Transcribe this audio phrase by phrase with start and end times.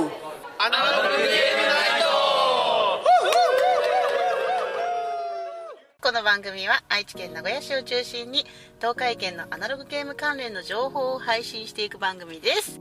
[0.00, 2.08] アナログゲームナイト
[6.00, 8.46] この番組は愛知県名古屋市を中心に
[8.78, 12.80] 東海圏のアナログゲーム関連の情報を配信していく番組です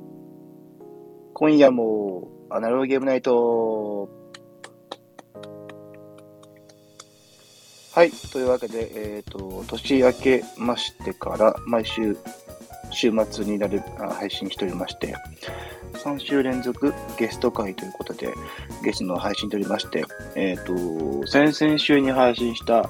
[1.33, 4.07] 今夜もアナログゲームナイト
[7.93, 8.11] はい。
[8.11, 12.17] というわけで、えっ、と、年明けましてから、毎週、
[12.91, 15.15] 週末になる、配信しておりまして、
[15.93, 18.33] 3週連続ゲスト会ということで、
[18.83, 22.89] ゲストの配信しておりまして、えっ、と、先々週に配信した、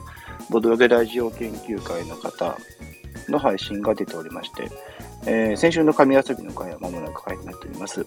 [0.49, 2.57] ボドゲラジオ研究会の方
[3.27, 4.70] の配信が出ておりまして、
[5.26, 8.05] えー先週の神遊びの回は間もなく回になっております。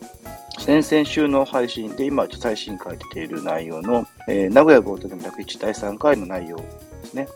[0.59, 6.64] 先々週の配信で今最新回出ている内容の、えー名古屋ボートゲーム101第3回の内容で
[7.05, 7.28] すね。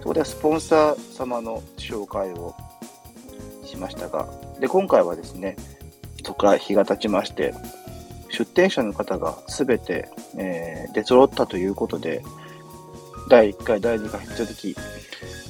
[0.00, 2.54] そこではスポンサー様の紹介を
[3.82, 4.28] ましたが、
[4.60, 5.56] で、今回はですね、
[6.24, 7.52] そこから日が経ちまして、
[8.30, 12.22] 出店者の方がすべて、えー出揃ったということで、
[13.28, 14.76] 第1回、第2回引き続き、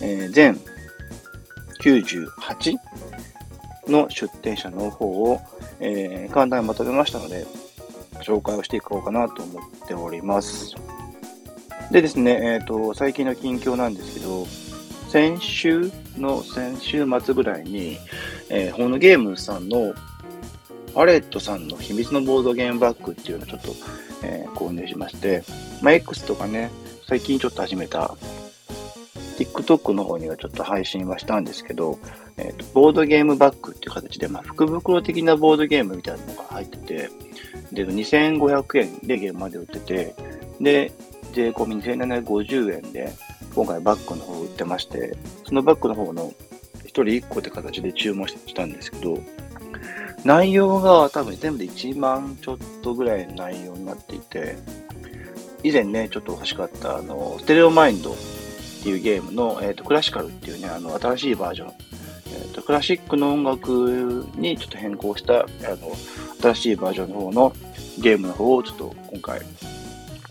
[0.01, 0.59] えー全
[1.81, 2.77] 98
[3.89, 5.41] の出店者の方を、
[5.81, 7.47] えー簡単にまとめましたので、
[8.23, 10.75] 紹介をしていこうかなと思っております。
[11.91, 14.47] でですね、えっ、と、最近の近況なんですけど、
[15.13, 17.99] 先週の先週末ぐらいに、
[18.49, 19.93] えーホーヌゲームズさんの
[20.95, 23.75] パレットさんの秘密のボードゲームバッグっていうのをちょっと、
[24.25, 25.45] えー購入しまして、
[25.83, 26.71] まあ、X とかね、
[27.07, 28.15] 最近ちょっと始めた
[29.37, 31.99] TikTok の方にはちょっと配信はしたんですけど、
[32.39, 37.11] えーとボードゲームバッグっていう形で、まあ、福袋的なボードゲームみたいなのが入ってて、
[37.71, 40.15] で、2500円でゲームまで売ってて、
[40.59, 40.91] で、
[41.35, 43.13] 税込み2750円で、
[43.55, 46.33] 今回バッグの方を売ってまして、そのバッグの方の
[46.85, 49.19] 1人1個って形で注文したんですけど、
[50.25, 54.57] 内容が多分全部で1万ちょっとぐらいの内容になっていて、
[55.63, 58.17] 以前ね、ちょっと欲しかった、あの、ステレオマインドっ
[58.83, 61.73] ていうゲームの、えっ、と、クラシカルっていうね、あの、新しいバージョン。
[62.35, 65.45] えっ、と、クラシックの音楽にちょっと変更した、あ
[65.81, 65.93] の、
[66.41, 67.53] 新しいバージョンの方の
[68.01, 69.41] ゲームの方をちょっと今回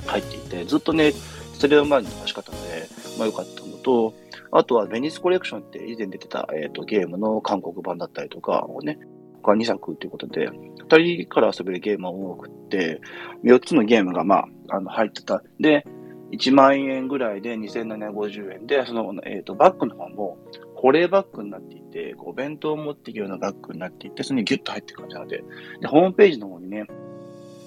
[0.05, 1.13] 入っていて、ずっとね、
[1.53, 4.13] ステレオマインド欲しかったので、まあ良かったのと、
[4.51, 8.99] あとはベニスコレクションって以前出てた、えっ、と、ゲームの韓国版だったりとかをね、
[9.41, 13.01] 他2作ということで、2人から遊べるゲームが多くて、
[13.43, 14.35] 4つのゲームがま
[14.69, 15.43] あ、あの、入ってた。
[15.59, 15.85] で、
[16.31, 20.37] 1万円ぐらいで2750円で、その、えっ、と、バッグの方も、
[20.75, 25.43] 保冷バッグになっていて、お弁当を持っていくようなバッグになっていて、それにギュッと入っていく感じなので、
[25.79, 26.87] で、ホームページの方にね、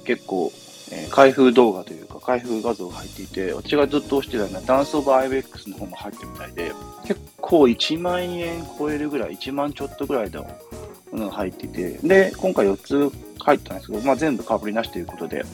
[0.04, 0.50] 結構、
[0.90, 6.72] えー開封動画というか、開封画像が入っていて、私がずっと押してたようなダンスオブアイベックスの方も入ってるみたいで、
[7.04, 12.76] 結構1万円超えるぐらい、1万ちょっとぐらいのものが入っていて、で、今回4
[13.10, 15.44] つ入ったんですけど、まあ全部被りなしということで、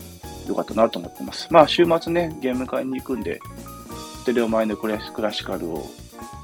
[0.49, 1.49] よかったなと思ってます。
[1.51, 3.41] まあ週末ね、ゲーム会に行くんで、
[4.21, 5.87] ステレオマインドクラシクラシカルを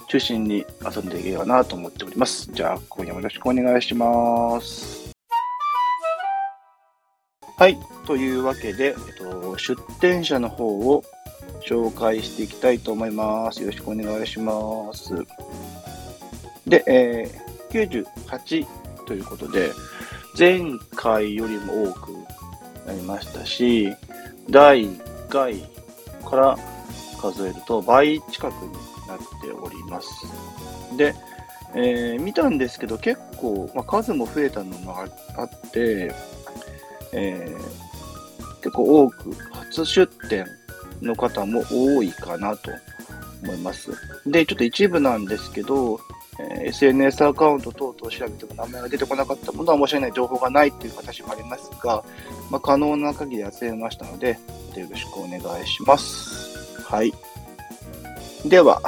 [0.09, 2.51] 中心に遊んでいければなと思っております。
[2.53, 5.16] じゃあ、今夜もよろしくお願いします。
[7.59, 7.79] はい。
[8.07, 11.03] というわけで、えっと、出店者の方を
[11.67, 13.63] 紹介していきたいと思います。
[13.63, 15.15] よろしくお願いします。
[16.67, 18.67] で、えー、98
[19.07, 19.73] ということで、
[20.39, 20.61] 前
[20.95, 22.13] 回よりも多く
[22.87, 23.91] なりましたし、
[24.51, 25.65] 第1回
[26.29, 26.59] から
[27.19, 28.73] 数えると倍近くに
[29.09, 30.27] なっております。
[30.99, 31.15] で、
[31.75, 35.07] えー見たんですけど結構、ま、数も増えたのもあ
[35.39, 36.13] あって、
[37.17, 37.87] えー
[38.67, 40.45] 結構多く初出店
[41.01, 42.73] の方も多いかなと
[43.45, 43.93] 思います。
[44.27, 46.01] で、ちょっと一部なんですけど、
[46.41, 52.05] え SNS アカウント等々調べても名前が出てこなかったものは申し訳ない情報がないという形もありますが、
[52.51, 54.31] まあ、可能な限り集めましたので、
[54.75, 56.83] よろしくお願いします。
[56.83, 57.15] はい。
[58.45, 58.83] では、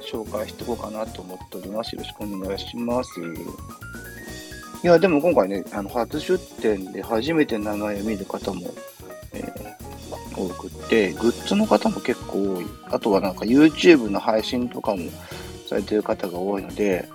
[0.00, 1.96] 紹介していこうかなと思っております。
[1.96, 3.10] よろしくお願いします。
[4.86, 8.72] いや、でも今回ね、あの、初出店で初めて名前を見る方も、
[9.32, 9.66] えー
[10.36, 12.66] 多くて、グッズの方も結構多い。
[12.90, 15.10] あとはなんか YouTube の配信とかも
[15.66, 17.08] されてる方が多いので、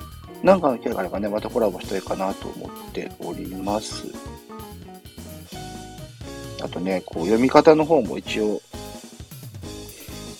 [0.43, 4.07] なんかの機会があればね、またコラボしたいかなと思っております。
[6.61, 8.59] あとね、こう読み方の方も一応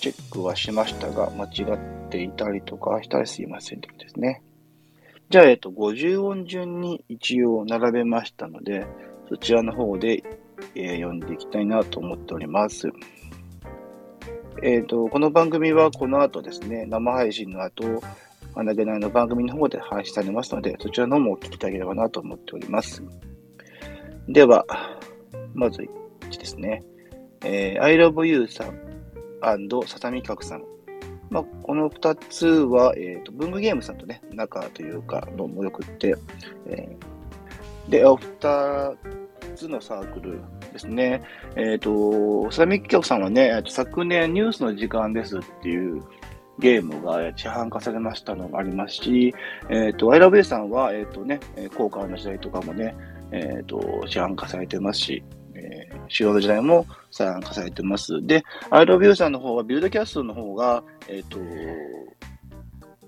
[0.00, 4.42] チェックはしましたが、間違っていたりとかしたらすいませんということですね。
[5.32, 8.86] じゃあ、えっと、50音順に一応並べましたので、
[9.30, 10.22] そちらの方で、
[10.74, 12.90] えー読んでいきたいなと思っております。
[14.62, 18.02] えっ、と、この番組はこの後ですね、生配信の後、
[18.54, 23.02] あなげないの番組の方で配信されますので、そちらの方も聞きたければなと思っております。
[24.28, 24.66] では、
[25.54, 25.80] まず
[26.28, 26.82] 1ですね。
[27.42, 28.78] えー、I love you さん
[29.86, 30.64] ささみかくさん。
[31.32, 36.14] まあ、この2つは、えーと、文具ゲームさんとね、仲というか、のもよくって、
[36.66, 38.96] えー、で、お2
[39.56, 40.42] つのサークル
[40.74, 41.22] ですね。
[41.56, 46.02] えっ、ー、と、ささみかくさんはね、昨年ニュースの時間ですっていう
[46.58, 49.34] ゲームが市販化されましたのがありますし、
[49.70, 51.40] えっ、ー、と、アイラブエさんは、えっ、ー、とね、
[51.78, 52.94] 効果の時代とかもね、
[53.30, 55.24] えっ、と、市販化されてますし、
[55.62, 58.24] えー、主要の時代も参加されてます。
[58.26, 61.38] で、アイロビューさんの方は、ビルドキャストの方が、えっ、ー、と、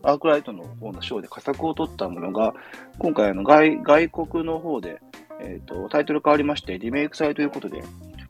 [0.03, 2.55] アークライトの方の賞で佳作を取ったものが、
[2.99, 5.01] 今回あの外外国の方で、
[5.41, 7.83] えっ、ー、と、タイトル変わりまして、リメイクされということで、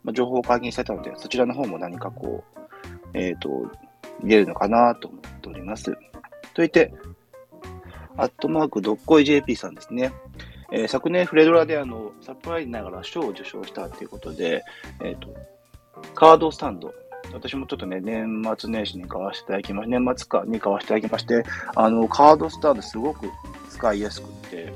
[0.02, 2.60] まあ、情報を解禁されたので、そちらの方も何かこう、
[3.12, 3.70] えっ、ー、と、
[4.22, 5.96] 見れるのかなと思っております。
[6.54, 6.94] といって、
[8.16, 10.12] アットマークどっこい JP さんですね。
[10.74, 14.64] えー、昨年フレドラであの、サプライズながら賞を受賞したということで、
[15.04, 15.28] えっ、ー、と、
[16.16, 16.92] カードスタンド。
[17.32, 21.44] 私もちょっとね、年末年始に買わせていただきまして、年末かに買わせていただきまして、
[21.76, 23.30] あの、カードスタンドすごく
[23.70, 24.74] 使いやすくて、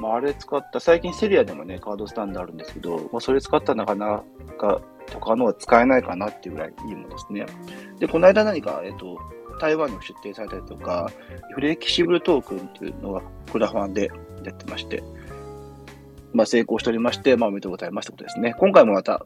[0.00, 4.22] まあ、あれ使った、最近セリアでもね、カードスタンドあるんですけど、まあ、それ使ったらなかな
[4.58, 4.80] か
[5.14, 7.46] 他のは使えないかなっていうぐらいいいものですね。
[8.00, 9.16] で、この間何か、えっ、ー、と、
[9.60, 11.10] 台湾にも出展されたりとか、
[11.54, 14.10] フレキシブルトークンっていうのがクラファンで
[14.44, 15.02] やってまして、
[16.32, 18.54] まあ、成功しておりまして、まあ、おめでとうございますということですね。
[18.58, 19.24] 今回もまた、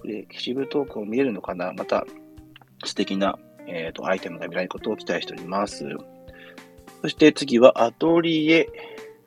[0.00, 1.72] フレキシブトークンを見れるのかな？
[1.72, 2.06] また、
[2.84, 5.84] 素敵な、えーと、アイテムが見られることを期待しております。
[7.02, 8.68] そして次は、アトリエ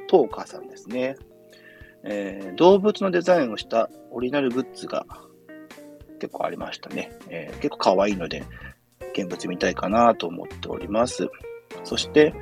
[0.08, 1.16] トーカーさんですね。
[2.04, 5.06] えー、動物のデザインをしたオリジナルグッズが
[6.20, 7.12] 結構ありましたね。
[7.30, 8.44] えー、結構可愛いので、
[9.14, 11.28] 現物見たいかなと思っております。
[11.84, 12.34] そして、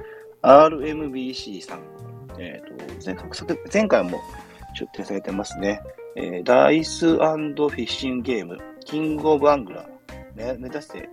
[0.42, 1.99] RMBC さん。
[2.40, 4.20] えーと、前回も
[4.74, 5.82] 出展されてますね。
[6.16, 11.10] えー、ダイスフィッシングゲーム、キングオブアングラー、目指せ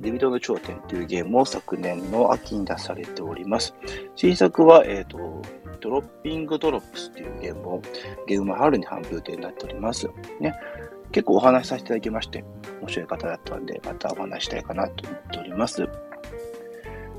[0.00, 3.74] デビトの頂点というゲームを昨年の秋に出されております。
[4.16, 5.42] 新作は、えっ、ー、と、
[5.80, 7.82] ドロッピングドロップスというゲームを、
[8.26, 10.08] ゲームは春に販売予定になっております。
[10.40, 10.54] ね。
[11.12, 12.44] 結構お話しさせていただきまして、
[12.80, 15.86] 面白い方だったんで、またお話したいかなと思っております。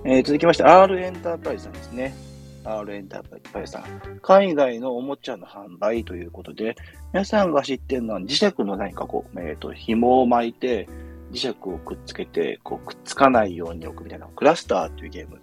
[0.04, 2.35] えー、続きまして、R エンタープライズさんですね。
[2.66, 4.20] R エンタープライズさん。
[4.22, 6.76] 海外のおもちゃの販売ということで、
[7.14, 10.88] 皆さんが知ってるのは磁石の何かこう、えっ、ー、と、紐を巻いて、
[11.32, 15.40] 磁石をくっつけて、こう、くっつかないように置くみたいな、クラスターというゲーム。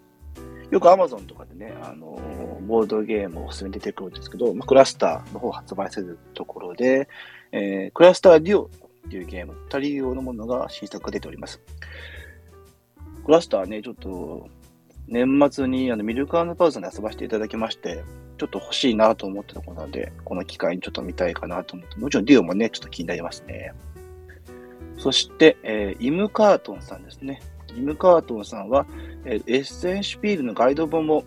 [0.71, 7.09] よく Amazon とかでね、あのー、ボードゲームをおすすめ出てくるんですけど、まあ、クラスターの方を発売するところで、
[7.53, 8.65] えー、クラスターデュオ
[9.07, 11.61] っていうゲーム、二人用のものが新作が出ております。
[13.25, 14.49] クラスターね、ちょっと、
[15.13, 18.03] 年末にあのミルクパウザで遊ばせていただきまして、
[18.39, 23.75] ちょっと欲しいなと思ってたことなので、この機会にちょっと見たいかなと思って、もちろんデュオもね、ちょっと気になりますね。
[24.97, 27.43] そして、えー、イムカートンさんですね。
[27.77, 28.87] イムカートンさんは、
[29.27, 31.25] えー、エッセンシュピールのガイド本も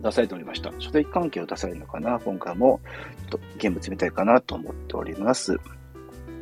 [0.00, 0.72] 出されておりました。
[0.78, 2.80] 書籍関係を出されるのかな今回も、
[3.28, 5.58] ちょっと現物見たいかなと思っております。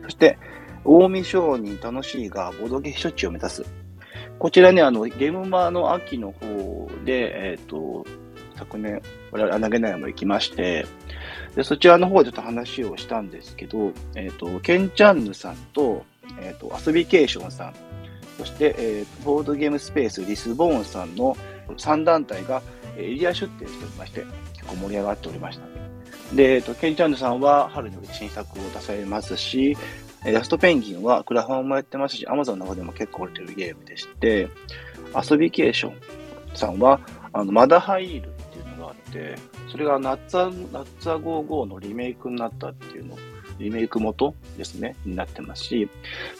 [0.03, 0.39] そして、
[0.85, 3.65] 近江商人楽しいがボドゲ避暑地を目指す。
[4.41, 8.07] こちらね、あの、ゲームマの秋の方で、えっ、ー、と、
[8.57, 10.87] 昨年、我々、投げないも行きまして、
[11.55, 16.07] で、そちらの方でちょっと話をしたんですけど、えっ、ー、と、ケンチャンヌさんと、
[16.41, 17.75] えっ、ー、と、遊びケーションさん、
[18.39, 21.37] そして、えー、ボードゲームスペースリスボーンさんの
[21.77, 22.63] 3団体が
[22.97, 26.35] エリア出店しておりまして、結構盛り上がっておりました。
[26.35, 29.77] で、えっ、と、ケンチャンヌさんは春に新作を出されますし、
[30.25, 34.49] ラストペンギンはクラファンもやってますし、アマゾンの中でも結構売れてるゲームでして、
[35.31, 35.95] 遊びケーション
[36.55, 37.01] さんは、
[37.33, 39.37] あの、マダハイールっていうのがあって、
[39.71, 43.17] それがナッツァ、ナッツァ55のリメイクになったっていうの、
[43.59, 45.89] リメイク元ですね、になってますし、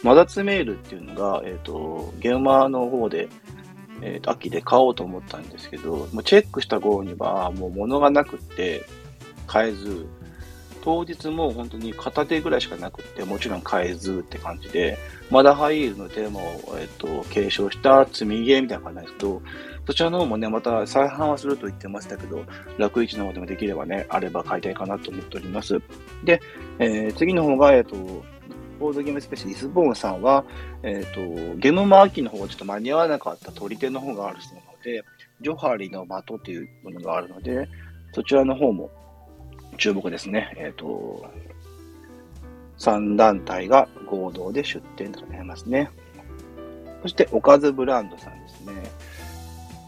[0.03, 3.29] マダツメールっていうのが、えっ、ー、と、ゲーマーの方で、
[4.03, 8.85] えっ、ー、と、秋で買おうと思ったんですけど、もうチェックした頃には、もう物がなくって、
[9.47, 10.07] 買えず、
[10.83, 14.99] 当日も本当に片手ぐらいしかなくって、もちろん買えずって感じで、
[15.31, 19.43] まだハイールのテーマを、えっと、継承した積みゲーみたいな感じなんですけど、
[19.87, 22.45] そちらの方もね、また再販はすると言ってましたけど、
[22.79, 25.81] 楽市の方でもできればね、あれば買いたいかなと思っております。
[26.25, 26.41] で、
[26.79, 27.97] えー、次の方が、えっと、
[28.79, 30.45] ボードゲームスペシャリスボーンさんは、
[30.83, 31.21] えっ、と、
[31.57, 35.05] ゲームマーキーの方がちょっと間に合わなかった取り手の方があるそうなので、
[35.43, 37.69] ジョハリの的というものがあるので、
[38.13, 38.91] そちらの方も
[39.81, 40.53] 注目ですね。
[40.57, 41.27] えっ、ー、と、
[42.79, 45.91] 3団体が合同で出展となりますね。
[47.03, 48.73] そして、おかずブランドさんですね。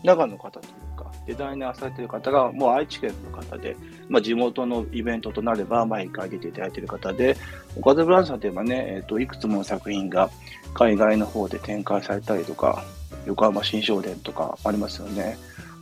[0.02, 3.76] 長野の方というか、デザイナーされてる方が、もう愛知県の方で、
[4.08, 7.36] まあ、地元のイベントとなれば、毎回出ていただいている方で、
[7.76, 10.30] おかずブランドさんといえばね、えっ、と、いくつもの作品が
[10.72, 12.82] 海外の方で展開されたりとか、
[13.26, 15.36] 横濱紳商伝とかありますよね。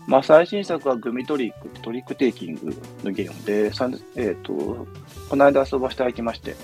[0.07, 3.71] まあ、最新作はグミトリックトリックテイキングのゲームで、
[4.17, 4.53] えっ、と、
[5.29, 6.57] この間遊ばせていただきまして、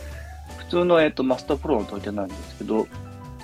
[0.59, 2.87] 普通の、えっ、と、マストフォローのトリテなんですけど、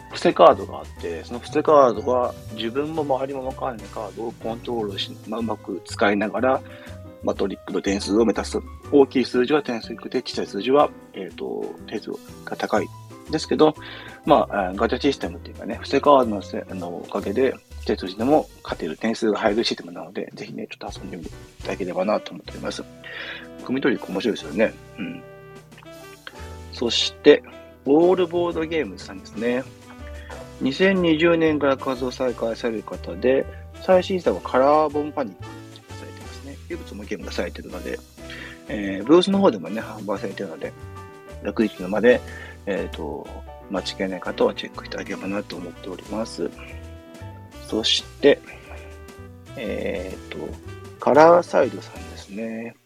[0.09, 6.61] 伏せカードがあって、その伏せカードは自分も周りも分からないカードをコントロールし、まあ、うまく使いながら、
[7.23, 8.59] まあ、トリックの点数を目指す。
[8.91, 12.11] 大きい数字は点数低くて、小さい数字は、えっ、と、点数
[12.45, 12.87] が高い。
[13.31, 13.75] ですけど、
[14.27, 22.83] まあ、あガチャシステムっていうかね、伏せカードのせのおかげで、手数字でも勝てる点数が入るシステムなので、ぜひね、ちょっと遊んでみていただければなと思っております。
[23.65, 24.73] 組み取り面白いですよね。
[24.99, 25.23] うん。
[26.73, 27.43] そして、
[27.85, 29.65] オールボードゲームズさんですね。
[30.62, 33.45] 2020年から活動再開される方で、
[33.83, 35.45] 最新作はカラーボンパニック
[35.95, 36.57] されてますね。
[36.71, 37.99] いくつもゲームがされてるので、
[38.69, 40.73] えーブースの方でもね、販売されてるので、
[41.43, 42.21] 楽市まで、
[42.67, 43.27] えっ、と、
[43.71, 46.49] 間違いない方はチェックいただければなと思っております。
[47.73, 48.38] そして、
[49.57, 50.37] えっ、と、
[51.00, 52.76] カラーサイドさんですね。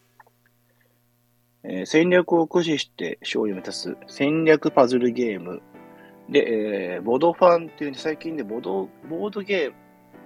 [1.63, 5.61] えー戦略を駆使して勝利を目指す戦略パズルゲーム
[6.29, 9.73] で、えーボドファンっていうね、最近でボード、ボードゲー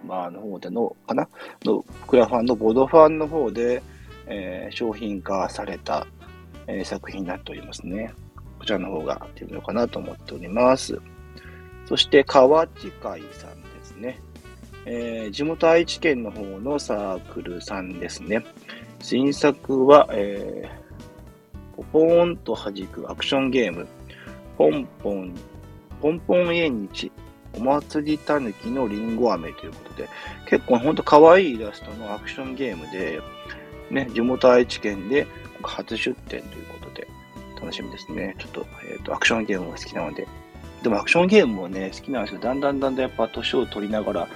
[0.08, 1.28] マーの方での、かな？
[1.66, 3.82] の、クラファンのボドファンの方で、
[4.28, 6.06] えー商品化された、
[6.68, 8.14] え作品になっておりますね。
[8.60, 11.02] こちらの方がっていうのかなと思っております。
[11.88, 14.22] そして、河内会さんですね。
[14.86, 18.46] えー地元愛知県の方のサークルさんですね。
[19.02, 20.82] 新作は、えー
[21.76, 23.88] ポポーンと弾くアクションゲーム、
[24.58, 25.34] ポンポン、
[26.02, 27.12] ポンポン縁日、
[27.54, 30.10] お祭りたぬきのりんご飴ということで、
[30.46, 33.22] 結構ほんと可愛いイラストのアクションゲームで、
[33.90, 35.28] ね、地元愛知県で
[35.64, 37.08] 初出店ということで、
[37.60, 38.36] 楽しみですね。
[38.40, 40.28] ちょっと、えっ、と、アクションゲームが好きなので。
[40.84, 44.28] でもアクションゲームもね、好きなんですけど、だんだんだんだんやっぱ年を取りながら、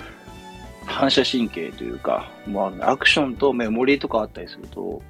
[0.86, 5.01] 反射神経というか、まあ、アクションとメモリーとかあったりすると、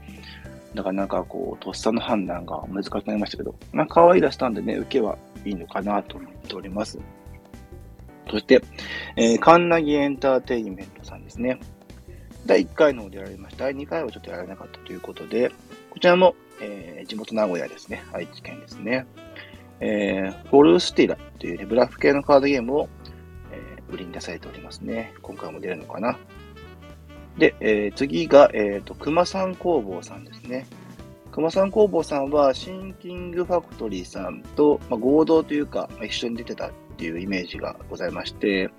[0.74, 7.00] なからなんかこう、とっさの判断が難しくなりましたけど、まあ、可愛いイラストなんでね、受けはいいのかなと思っております。
[8.30, 8.62] そして、
[9.16, 11.60] えー、カンナギエンターテインメントさんですね。
[12.46, 13.66] 第1回の方でやられました。
[13.66, 15.52] 第2回はちょっとやられなかったということで、
[15.90, 18.04] こちらも、えー地元名古屋ですね。
[18.14, 19.06] 愛知県ですね。
[19.80, 22.90] えーフォルスティラという、ね、ブラフ系のカードゲームを、
[23.90, 25.14] 売りに出されておりますね。
[25.22, 26.18] 今回も出るのかな。
[27.38, 30.66] で、えー次が、えっ、と、熊さん工房さんですね。
[31.32, 38.70] 熊さん工房さんは、シンキングファクトリーさんと、まあ、合同というか、まあ一緒に出てたっていうイメージがございまして、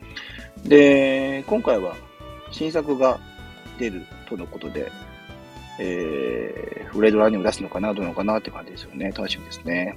[0.65, 1.95] で、今回は
[2.51, 3.21] 新作が
[3.79, 4.91] 出るとのことで、
[5.79, 9.11] えー、フレードランにも出すのかな、どうのかなって感じですよね。
[9.11, 9.97] 楽しみですね。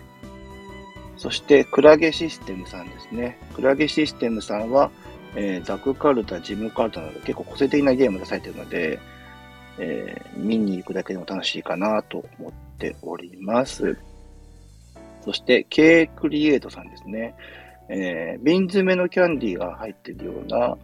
[1.20, 3.38] そして、クラゲシステムさんですね。
[3.54, 4.90] クラゲシステムさんは、
[5.36, 9.00] えーザクカルタ、ジムカルタなど結構個性的なゲームが出されているので、
[9.80, 13.98] えー見に行くだけでも楽しいかなと思っております。
[15.26, 17.36] そして、K クリエイトさんですね。
[17.90, 20.78] えー瓶詰めのキャンディーが入っているような、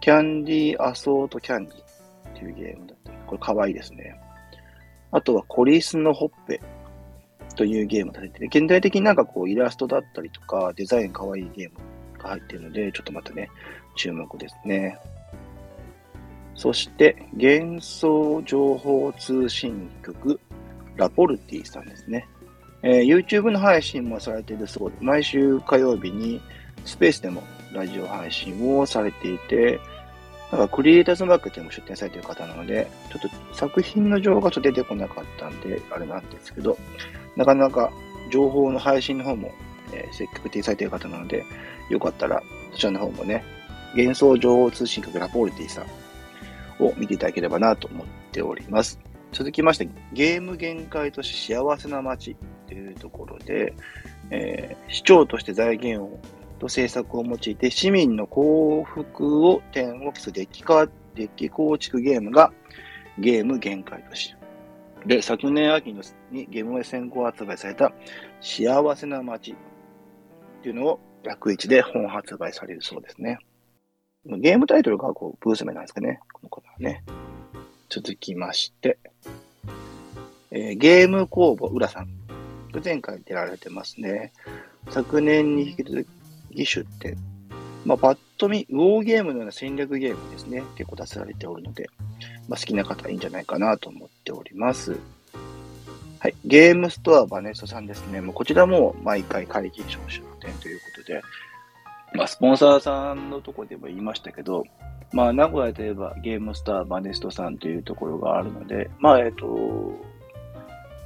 [0.00, 4.20] キャンディーアソートキャンディーっていうゲームだったり、これ可愛いですね。
[5.10, 6.60] あとは、コリスのほっぺ
[7.56, 11.76] というゲームが出てて、現代的になんかこうイラストだったりとか、デザイン可愛いゲーム
[12.18, 13.50] が入っているので、ちょっとまたね、
[13.96, 14.98] 注目ですね。
[16.54, 20.40] そして、幻想情報通信局、
[20.96, 22.26] ラポルティさんですね。
[22.82, 26.40] えー YouTube の配信もされているそうで、毎週火曜日に
[26.84, 27.42] スペースでも
[27.72, 29.80] ラジオ配信をされていて、
[30.54, 33.20] なんかクリエイターズマーケットにも出展されている方なので、ちょっ
[33.50, 36.78] と作品の情報がちょっと出てこなかったんで、あれなんですけど、
[37.34, 37.90] なかなか
[38.30, 39.50] 情報の配信の方も、
[39.92, 41.44] えー積極的にされている方なので、
[41.90, 43.42] よかったらそちらの方もね、
[43.96, 49.00] 幻想情報通信局ラポールティさんを見ていただければなと思っております。
[49.32, 52.36] 続きまして、ゲーム限界都市幸せな街
[52.68, 53.74] というところで、
[54.30, 56.20] えー市長として財源を
[56.58, 62.52] と政策を用いて市民の幸福を点を競うデッキ化デッキ構築ゲームが
[63.18, 64.34] ゲーム限界都市。
[65.06, 67.92] で、昨年秋にゲームで先行発売された
[68.40, 69.54] 幸せな街っ
[70.62, 73.38] ていうのを楽市で本発売されるそうですね。
[74.26, 76.20] ゲームタイトルがこうブース名なんですかね。
[76.32, 77.04] この子はね。
[77.90, 78.98] 続きまして、
[80.50, 82.08] えーゲーム工房浦さん。
[82.82, 84.32] 前回出られてますね。
[84.88, 86.04] 昨年に引き続
[86.54, 87.16] き出店
[87.84, 90.62] まあ、パッと見、ウォーゲームのような戦略ゲームですね。
[90.76, 91.90] 結構出されておるので、
[92.48, 94.98] まあ、好きな方はいいんじゃないかなと思っております。
[96.18, 96.34] はい。
[96.46, 98.22] ゲームストアバネストさんですね。
[98.22, 101.20] もうこちらも毎回会議招集店ということで、
[102.14, 104.64] まあ、スポンサーさんのところでも言いましたけど、
[105.12, 109.94] まあ、名古屋といえばゲームスターバネストさんというところがあるので、まあ、えっ、と、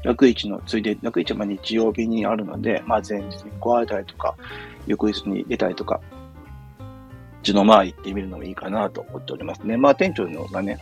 [0.05, 4.37] 楽市のついで、楽市は日曜日にあるので、まあ、前日に来られたりとか、
[4.87, 6.01] 翌日に出たりとか、
[7.43, 9.77] 一度まあ行ってみるのもいいかなと思っておりますね。
[9.77, 10.79] まあ店長のがね、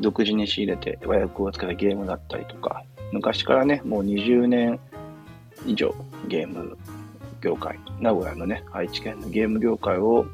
[0.00, 2.82] 独自に仕入れて和訳を使ったゲームだったりとか、
[3.12, 4.80] 昔からね、もう20年
[5.66, 5.94] 以上
[6.28, 6.76] ゲーム
[7.40, 10.26] 業界、名古屋のね、愛知県のゲーム業界を、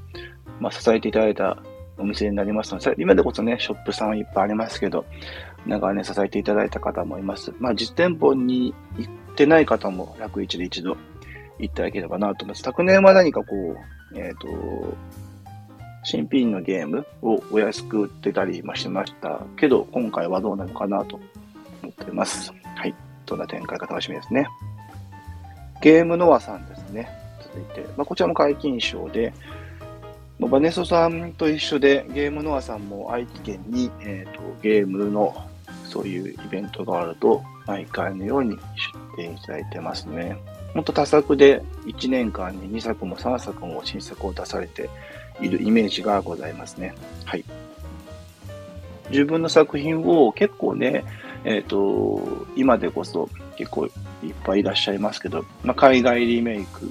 [0.60, 1.58] まあ、支えていただいた
[1.98, 5.04] お店になりますので、今でこそね、ショップさんはいっぱいありますけど、
[5.66, 7.52] 長年支えていただいた方もいます。
[7.58, 10.98] まあ実店舗に行ってない方も楽一で一度行っ
[11.58, 12.62] ていただければなと思います。
[12.62, 13.76] 昨年は何かこ
[14.12, 14.48] う、えっ、と、
[16.04, 21.18] 新品のゲームをお安く売ってたりもしましたけど、今回はどうなのかなと
[21.82, 22.52] 思っています。
[22.76, 22.94] はい。
[23.24, 24.46] どんな展開か楽しみですね。
[25.80, 27.08] ゲームノアさんですね。
[27.42, 29.32] 続いて、まあ、こちらも解禁賞で、
[30.38, 35.34] まあバネソさんと一緒で、ゲームノアさんも愛知県に、えーとゲームの
[35.94, 38.58] そういうイベントがあると、毎回のように
[39.16, 40.36] 出展いただいてますね。
[40.74, 44.90] もっと多作で1年間に2作も3作も新作を出されて
[45.40, 46.96] いるイメージがございますね。
[47.24, 47.44] はい。
[49.10, 51.04] 自分の作品を結構ね、
[51.44, 53.90] えっ、と、今でこそ結構いっ
[54.42, 56.90] ぱいいらっしゃいますけど、まあ、海外リメイク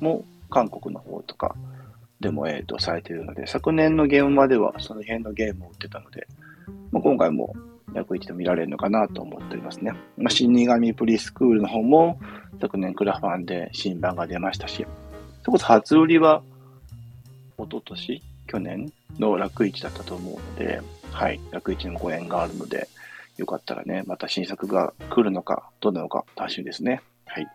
[0.00, 1.56] も韓国の方とか
[2.20, 6.26] でも、えっ、と、されているので、昨年のゲームまではその辺のゲームを売ってたので、
[6.92, 7.54] まあ、今回も
[7.94, 9.92] 約一で見られるのかなと思っておりますね。
[10.16, 12.18] まあ、死神プリスクールの方も
[12.60, 14.86] 昨年クラファンで新版が出ましたし、
[15.42, 16.42] それこそ初売りは
[17.58, 20.80] 一昨年去年の楽市だったと思うので、
[21.12, 22.88] はい、楽市にもご縁があるので、
[23.36, 27.02] よかったらね、また新作が来るのか、どうなのか楽しみですね。
[27.26, 27.46] はい。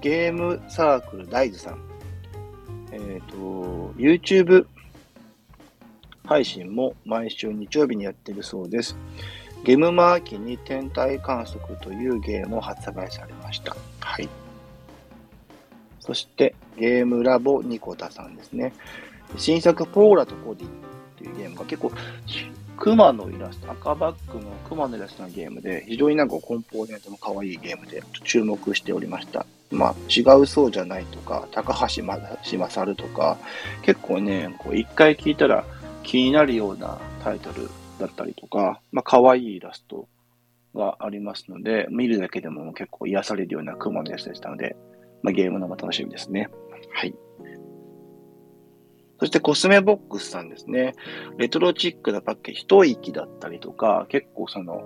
[0.00, 1.78] ゲームサークルダイズさん。
[2.92, 3.36] えっ、と、
[3.96, 4.66] YouTube
[6.24, 8.96] 配信も毎週日曜日にやっているそうです。
[9.64, 13.76] ゲームマーキーに天体観測というゲームを発売されました。
[14.00, 14.28] はい。
[16.00, 18.72] そして、ゲームラボニコタさんですね。
[19.36, 20.68] 新作ポーラとコディ
[21.16, 21.92] というゲームが結構、
[22.76, 29.46] クマのイラスト、赤バックのクマのイラストのゲームで、非常になんかコンポーネントの可愛いゲームで注目しておりました。
[29.70, 33.38] まあ、違うそうじゃないとか、高橋勝とか、
[33.82, 35.64] 結構ね、こう一回聞いたら
[36.02, 40.08] 気になるようなタイトルだったりとか、まあ、可愛いイラスト
[40.74, 44.76] がありますので、見るだけでも結構癒されるような雲のやつでしたので、
[45.22, 46.48] まあ、ゲームのも楽しみですね。
[46.92, 47.14] はい。
[49.18, 50.94] そしてコスメボックスさんですね。
[51.38, 54.82] レトロチックなパッケージ、一息だったりとか、結構その、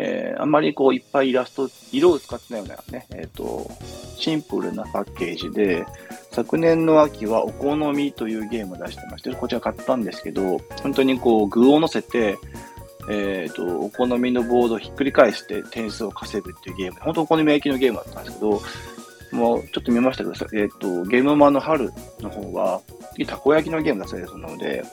[0.00, 3.68] えー、あんまりこういっぱいイラスト、色を使ってないようなね、えっ、と、
[4.16, 5.84] シンプルなパッケージで、
[6.30, 12.38] 昨年の秋はお好みというゲームを出してまして、こちら買ったんですけど、本当にこう具を乗せて、
[13.10, 18.62] えっ、と、お好みのボードをひっくり返して点数を稼ぐっていうゲーム、本当お好み焼きのゲームだったんですけど、
[19.32, 22.80] もうちょっと見ましたけど、えっ、と、ゲームマンの春の方は、
[23.26, 24.84] たこ焼きのゲームだそうですので、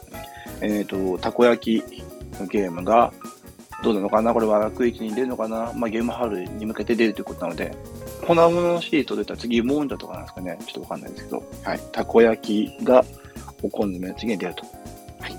[0.61, 2.01] えっ、と、たこ焼き
[2.39, 3.13] のゲームが、
[3.83, 4.33] どうなのかな？
[4.33, 5.71] これは楽域に出るのかな？
[5.75, 7.75] まあ、ゲーム春に向けて出るということなので、
[8.25, 10.57] 粉物シート出たら次、モンジャとかなんですかね？
[10.65, 11.79] ちょっとわかんないですけど、はい。
[11.91, 13.03] たこ焼きが
[13.61, 14.63] お好みの次に出ると。
[15.19, 15.35] はい。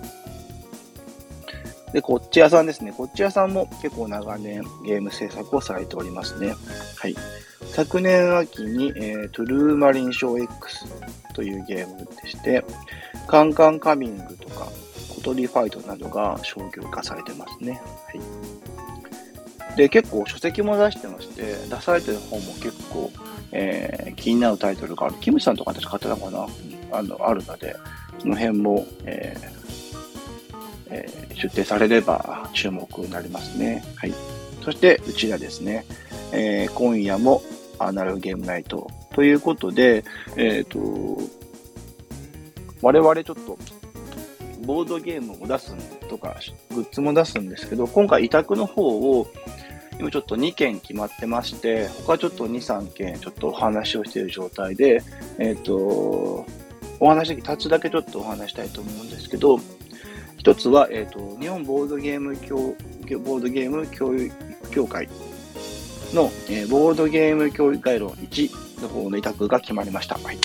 [1.92, 2.92] で、こっち屋さんですね。
[2.96, 6.54] こっち屋さんも結構長年ゲーム制作をされておりますね。
[6.98, 7.16] はい。
[7.72, 10.86] 昨年秋に、えー、トゥルーマリンショー X
[11.34, 12.64] というゲームでして、
[13.26, 14.68] カンカンカミングとか、
[15.26, 17.72] コトリファイトなどが商業化されてますね。
[18.06, 18.12] は
[19.74, 19.76] い。
[19.76, 23.10] で、結構書籍も出してまして、出されてる本も結構、
[23.50, 25.16] えー、気になるタイトルがある。
[25.20, 26.46] キムさんとか私買ってたのかな
[26.96, 27.74] あの、あるので、
[28.20, 29.50] その辺も、えー
[30.90, 33.84] えー、出展されれば注目になりますね。
[33.96, 34.14] はい。
[34.62, 35.86] そして、うちらですね、
[36.30, 37.42] えー、今夜も
[37.80, 40.04] アナログゲームナイトということで、
[40.36, 40.78] えっ、と、
[42.80, 43.58] 我々ちょっと、
[44.66, 45.74] ボードゲームを出す
[46.08, 46.36] とか、
[46.74, 48.82] グッズも出すんですけど、今回委託の方
[49.18, 49.28] を、
[49.98, 55.02] 今ちょっと2件決まってまして、他ちょっと2、3件ちょっとお話をしている状態で、
[55.38, 56.44] えっ、と、
[56.98, 59.58] お話、立つだけちょっとお話したいと思うんですけど、
[60.36, 64.12] 一つは、えっ、と、日本ボードゲーム協、ボードゲーム協
[64.70, 65.08] 協会
[66.12, 70.18] の、えー、ボードゲーム教育概論1の方の委託が決まりました。
[70.18, 70.38] はい。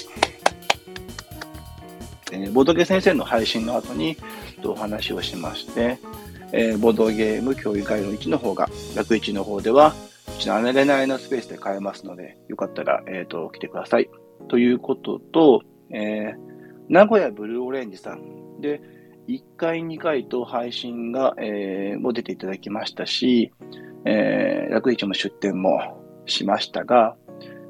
[2.51, 4.17] ボードゲー先生の配信の後に
[4.63, 5.99] お話をしまして、
[6.53, 9.93] えー、ボードゲーム競技会の1の方が、楽1の方では、
[10.27, 14.09] うちの姉れないのスペースで買えますので、よかったら、えっ、ー、と、来てください。
[14.49, 16.35] ということと、えー、
[16.89, 18.81] 名古屋ブルーオレンジさんで、
[19.27, 23.51] 1回、2回と配信が、えー、も出ていただきましたし、
[24.05, 25.79] えー、楽市も出展も
[26.25, 27.15] しましたが、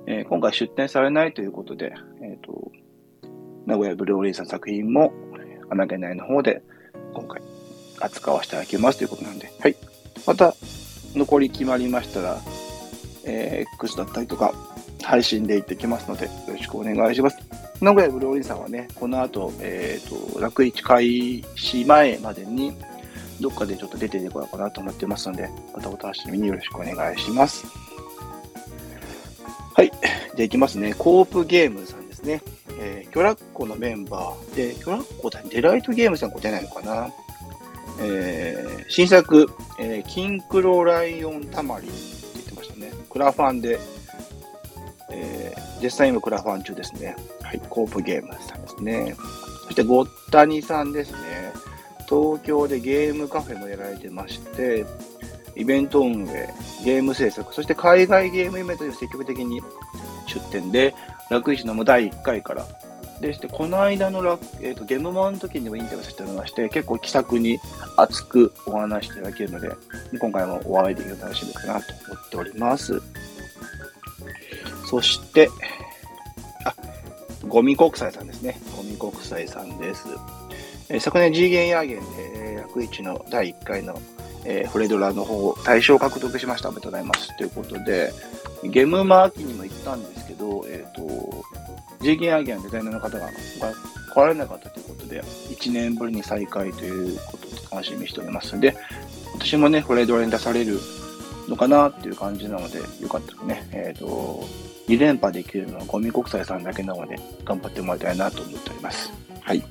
[0.08, 2.71] えー、今回出展されないということで、えっ、ー、と、
[3.65, 5.13] 名古屋ブルーオレンさん作品も、
[5.69, 6.62] 穴げないの方で、
[7.13, 7.41] 今回
[8.00, 9.76] 扱わせていただきますということなんで、はい。
[10.26, 10.56] また、
[11.15, 12.38] 残り決まりましたら、
[13.26, 14.54] えー、X だったりとか、
[15.04, 17.38] 配信で行ってきますので、よろしくお願いします。
[17.82, 22.74] 名古屋ブローリンさんはね、この後、えっ、ー、と、楽市開始前までに、
[23.39, 27.65] どっかでちょっと出ていこうかなと思ってますので、またお楽しみによろしくお願いします。
[29.74, 29.89] はい。
[29.89, 30.00] じゃ
[30.38, 30.93] あ行きますね。
[30.93, 32.43] コープゲームさんですね。
[33.12, 37.12] キョラッコのメンバーで、キョラッコだ、デライトゲームさんこれじゃないのかな？
[38.04, 42.00] えー、新作、えー、キンクロライオンタマリンって
[42.36, 42.91] 言ってましたね。
[43.10, 43.80] クラファンで、
[45.12, 47.15] えー、実際今クラファン中ですね。
[47.43, 49.15] はい、コープゲームさんですね。
[49.65, 51.17] そしてゴッタニさんですね。
[52.10, 54.86] 東京でゲームカフェもやられてまして、
[55.56, 56.50] イベント運営、
[56.84, 59.62] ゲーム制作、そして海外ゲームイベントに積極的に
[60.28, 60.95] 出展で、
[61.30, 62.65] 楽石のも第1回から
[63.22, 67.60] でして、この間のラ、えーと、ゲームマンの時にもインタビューさせてもらいまして、結構気さくに
[67.96, 69.70] 熱くお話していただけるので、
[70.20, 73.00] 今回もお会いできるの楽しみかなと思っております。
[74.90, 75.50] そして、
[76.66, 76.74] あ、
[77.48, 78.60] ゴミ国際さんですね。
[78.76, 80.08] ゴミ国際さんです。
[80.90, 82.06] えー、昨年 G ゲンヤーゲンで、
[82.56, 84.02] えー、楽市の第1回の、
[84.46, 86.70] えー、フレドラの方、大賞獲得しました。
[86.70, 87.38] おめでとうございます。
[87.38, 88.12] ということで、
[88.64, 91.44] ゲームマーキにも行ったんですけど、えっ、ー、と、
[92.02, 93.30] J ゲンアギアンデザイナーの方が
[94.14, 98.76] 来られなかったということで、1年ぶりに再開ということで楽しみにしておりますので、
[99.36, 100.80] 私もね、フレードラに出される
[101.48, 104.46] のかなっていう感じなので、よかったらね、えっ、ー、と、
[104.88, 109.12] 2連覇できるのはゴミ国際さんだけなので、頑張ってもらいたいなと思っております。
[109.42, 109.64] はい。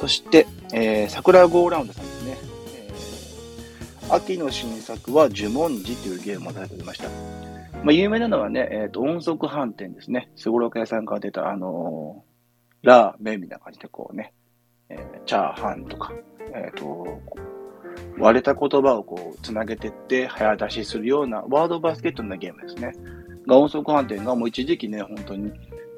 [0.00, 2.36] そして、えー、桜ゴーラウンドさんですね。
[2.76, 7.51] えー、秋の新作は呪文字というゲームを出ておりました。
[7.82, 10.30] まあ、有名なのはね、え、ー、と、音速飯店ですね。
[10.36, 14.32] すごろく屋さんから出た、あのー、ラーメンみたいな感じでこうね、
[14.88, 16.12] えー、チャーハンとか、
[16.54, 17.20] えっ、と、
[18.18, 22.92] 割れた言葉をこう、つなげてって、早出しするような、ワードバスケットのゲームですね。
[23.48, 25.52] が音速飯店がもう一時期ね、本当に、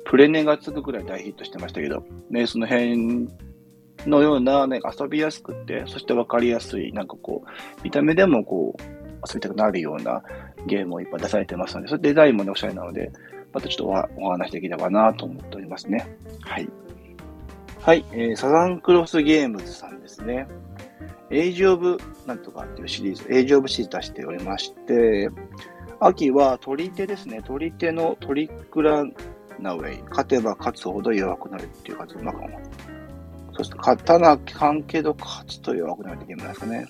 [0.07, 3.29] プレ値がつくくらい大ヒットしてましたけど、ね、その辺
[4.07, 7.51] のような、ね、遊びやすくて、そしてわかりやすい、なんかこう、
[7.83, 10.23] 見た目でもこう、遊びたくなるような
[10.67, 13.13] ゲームをいっぱい出されてますので、それデザインもね、おしゃれなので、
[13.53, 16.17] またちょっとお話できればなと思っておりますね。
[16.41, 16.69] はい。
[17.81, 20.49] はい、えー、サザンクロスゲームズさんですね。
[21.31, 25.29] エイジオブなんとかっていうシリーズ、エイジオブシリーズ出しておりまして、
[26.01, 27.43] 秋は取り手ですね。
[27.43, 29.15] 取り手のトリックラン
[29.59, 30.03] ナウェイ。
[30.05, 32.61] 勝てば勝つほど弱くなるっていう感じの中も。
[33.53, 36.87] そして、勝たなきゃけど勝つと弱くなるってゲームなんですかね。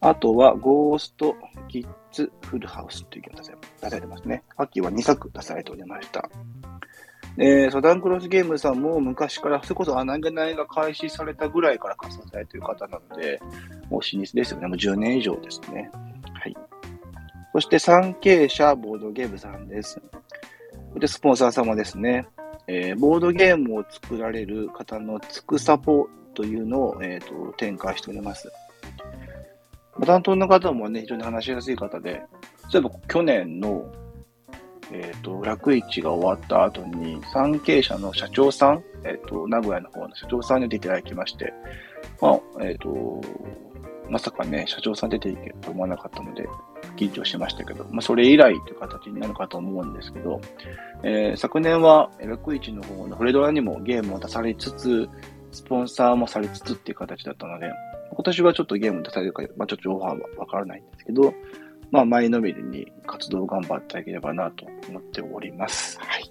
[0.00, 1.34] あとは、ゴースト
[1.68, 4.44] キッズフルハウスというゲーム出されてますね。
[4.56, 6.28] 秋は2作出されておりました。
[7.40, 13.40] えサダンクロスゲームさんも昔から、それこそ穴げないが開始されたぐらいから活動されている方なので、
[13.88, 14.66] もう老舗ですよね。
[14.66, 15.90] もう10年以上ですね。
[16.32, 16.56] はい。
[17.52, 20.00] そして産経社ボードゲームさんです。
[20.96, 22.26] で、スポンサー様ですね。
[22.66, 28.50] えー、ボードゲームを作られる方のつくサポというのを、えーと展開しております。
[30.06, 32.22] 担当の方もね、非常に話しやすい方で、
[32.72, 33.84] 例えば去年の、
[34.92, 41.52] えっ、ー、と、楽市が終わった後に、産経社の社長さん、えっ、ー、と、名古屋の方の社長さんに出ていただきまして、
[42.20, 43.20] まあ、えっ、ー、と、
[44.08, 46.48] まさかね、社長さん出ていけると思わなかったので、
[46.96, 50.40] 緊張しましたけど、まあ、それ以来という形になるかと思うんですけど、
[51.02, 55.08] えー、昨年は楽市の方のフレドラにもゲームを出されつつ、
[55.52, 57.70] スポンサーもされつつっていう形だったので、
[58.10, 61.34] 今年はちょっとゲーム出されるか、まあ、ちょっと情報はわからないんですけど、
[61.90, 65.98] まあ、前のめりに活動を頑張ってあげればなと思っております。
[66.00, 66.30] はい。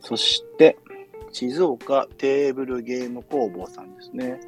[0.00, 0.78] そして、
[1.32, 4.40] 静岡テーブルゲーム工房さんですね。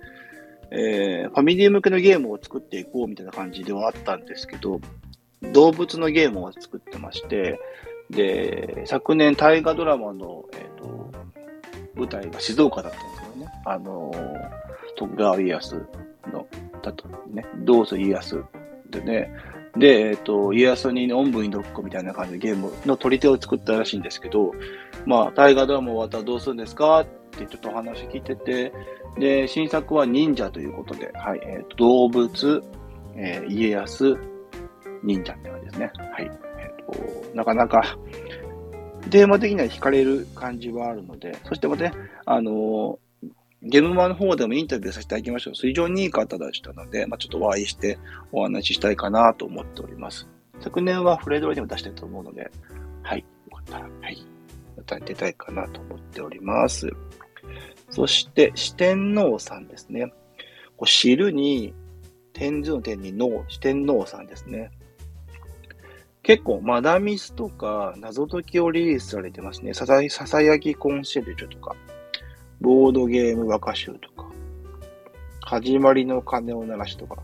[0.70, 4.80] えー、ファミリー向けのゲームを作っていこうみたいな感じではあったんですけど、
[5.52, 7.58] 動物のゲームを作ってまして、
[8.10, 11.12] で、昨年大河ドラマの、えっ、ー、と、
[11.94, 13.52] 舞台が静岡だったんですよね。
[13.64, 14.67] あのー
[14.98, 15.76] 徳川家康
[16.32, 16.46] の、
[16.82, 18.44] だとね、どうぞ家康
[18.90, 19.32] でね、
[19.76, 24.52] で、えっ、ー、と、家康に、おんぶにどっこみたいな感じでゲームの取り手を作ったらしいんですけど、
[25.06, 28.72] まあ、大河ドラマ終わったらどうするんですかってちょっとお話聞いてて、
[29.18, 32.62] で、新作は忍者ということで、はい、えっ、と、動物、
[33.14, 34.16] えー、家康、
[35.04, 35.92] 忍者って感じですね。
[36.12, 36.24] はい。
[36.24, 37.96] えっ、と、なかなか、
[39.11, 41.92] テーマ的には惹かれる感じはあるので、そしてまたね、
[42.26, 42.98] あの
[43.62, 47.99] ゲームマの方でもインタビューさせていただきました非常にいい方でしたので、まあ、ちょっとお会いして
[48.31, 50.29] お話ししたいかなと思っております。
[50.61, 52.51] 昨年はフレードレでも出してると思うので、
[53.03, 53.18] はい、
[53.51, 54.27] よかったら、はい、
[54.77, 56.88] また出たいかなと思っております。
[57.90, 60.12] そして、四天王さんですね。
[60.77, 61.75] こう知るに、
[62.33, 64.71] 天図の天に脳、四天王さんですね。
[66.23, 69.75] 結構、マダミスとか、謎解きをリリースされてますね。
[69.75, 71.75] ささやきコンシェルジュとか、
[72.61, 74.29] ボードゲーム和歌集とか、
[75.42, 77.23] 始まりの鐘を鳴らしとか、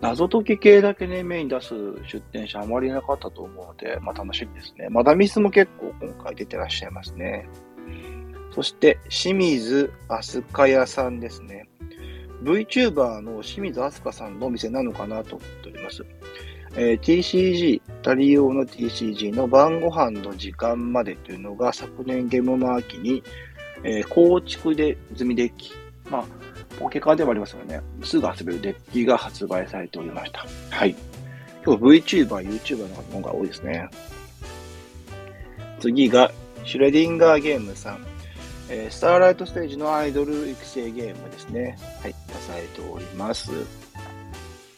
[0.00, 1.74] 謎解き系だけね、メイン出す
[2.06, 4.88] 出店者あまりなかったと思うので、まあ楽しみですね。
[4.90, 7.48] マダミスも結構今回出てらっしゃいますね。
[8.54, 11.68] そして、清水飛鳥屋さんですね。
[12.42, 16.04] VTuber の清水飛鳥さんのお店なのかなと思っております。
[16.76, 23.22] えー、TCG、二人用の TCG の晩ご飯の時間までというのが昨年ゲームマーキに、
[23.84, 25.72] えー、構築で済みデッキ、
[26.10, 26.24] まあ、
[26.78, 27.80] ポケカーではありますよね。
[28.02, 30.46] すぐ遊べるデッキが発売されておりました。
[30.70, 30.94] はい。
[31.64, 33.88] 今日 VTuber、YouTuber の方が多いですね。
[35.80, 36.30] 次が、
[36.64, 38.06] シュレディンガーゲームさん。
[38.70, 41.78] えー、スターライトステージのアイドル育成ゲームですね。
[42.02, 43.50] はい、出されております。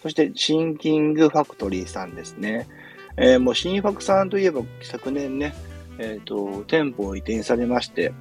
[0.02, 2.68] そして、シンキングファクトリーさんですね。
[3.16, 5.54] えー、もう新ファクさんといえば昨年ね、
[5.98, 8.12] えっ、ー、と、店舗を移転されまして、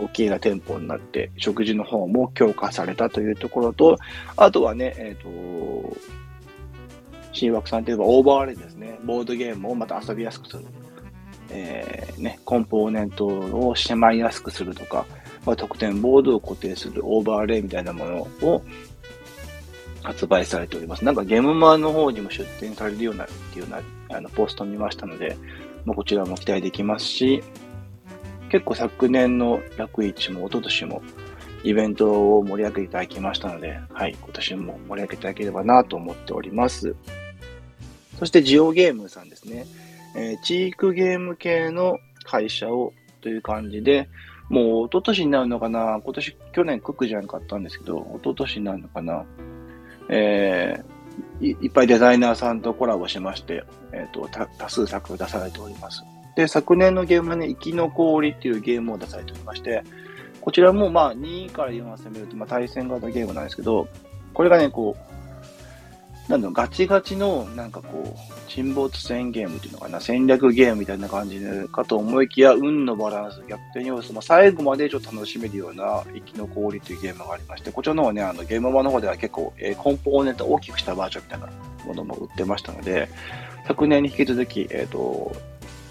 [0.00, 3.98] 大きな店舗になって、食事の方も強化されたというところと、
[4.36, 5.96] あとはね、えっ、ー、と、
[7.32, 8.98] 新枠さんといえばオーバーレイですね。
[9.04, 10.64] ボードゲームをまた遊びやすくする。
[11.50, 15.06] えー、ね、コンポーネントをしまいやすくするとか、
[15.44, 18.62] まあ、特典ボードを固定するオーバーレイみたいなものを
[20.02, 21.04] 発売されております。
[21.04, 25.36] なんかゲームマーの方にも出展されるようなっていうようなあのポストを見ましたので、
[25.84, 27.42] まあ、こちらも期待できますし、
[28.50, 31.02] 結構昨年の約1も一昨年も
[31.62, 36.94] イベントを盛り上げていただきましたので、はい、今年も盛り上げていただければなと思っております。
[38.18, 39.66] そしてジオゲームさんですね。
[40.16, 44.08] えー、チークゲーム系の会社をという感じで、
[44.48, 49.24] もう一昨年になるのかな今年、去年クックじゃん買ったんですけど、一昨年になるのかな
[50.08, 56.02] えー、いっぱいデザイナーさんとコラボしまして、えっ、ー、と、多数作出されております。
[56.40, 59.82] で、昨年のゲームはね、生き残りっていうゲームを出されておりまして、
[60.40, 63.88] こちらもまあ2から4を攻めると、まあ、対戦型ゲームなんですけど、
[64.32, 81.48] これがね、こう、なん、ガチガチの、なんかこう、沈没戦ゲームっていうのかな、戦略ゲームみたいな感じかと思いきや、運のバランス、逆転要素、まあ、最後までちょっと楽しめるような、生き残りというゲームがありまして、こちらの方はね、あのゲーム版の方では結構、えー、コンポーネントを大きくしたバージョンみたいな
[81.84, 83.10] ものも売ってましたので、
[83.66, 85.32] 昨年に引き続き、えっ、ー、と、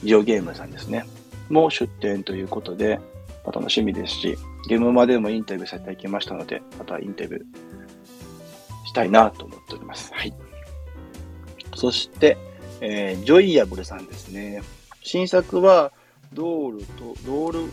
[0.03, 1.05] ジオゲームさんですね、
[1.49, 2.99] も出展ということで、
[3.45, 7.43] ま楽しみですし、ゲームまでもインタビューさせていただきましたので、またインタビュー
[8.85, 10.11] したいなと思っております。
[10.13, 10.33] はい。
[11.75, 12.37] そして、
[12.81, 14.61] えー、ジョイヤブルさんですね。
[15.01, 15.91] 新作は、
[16.33, 17.71] ドールと、ドール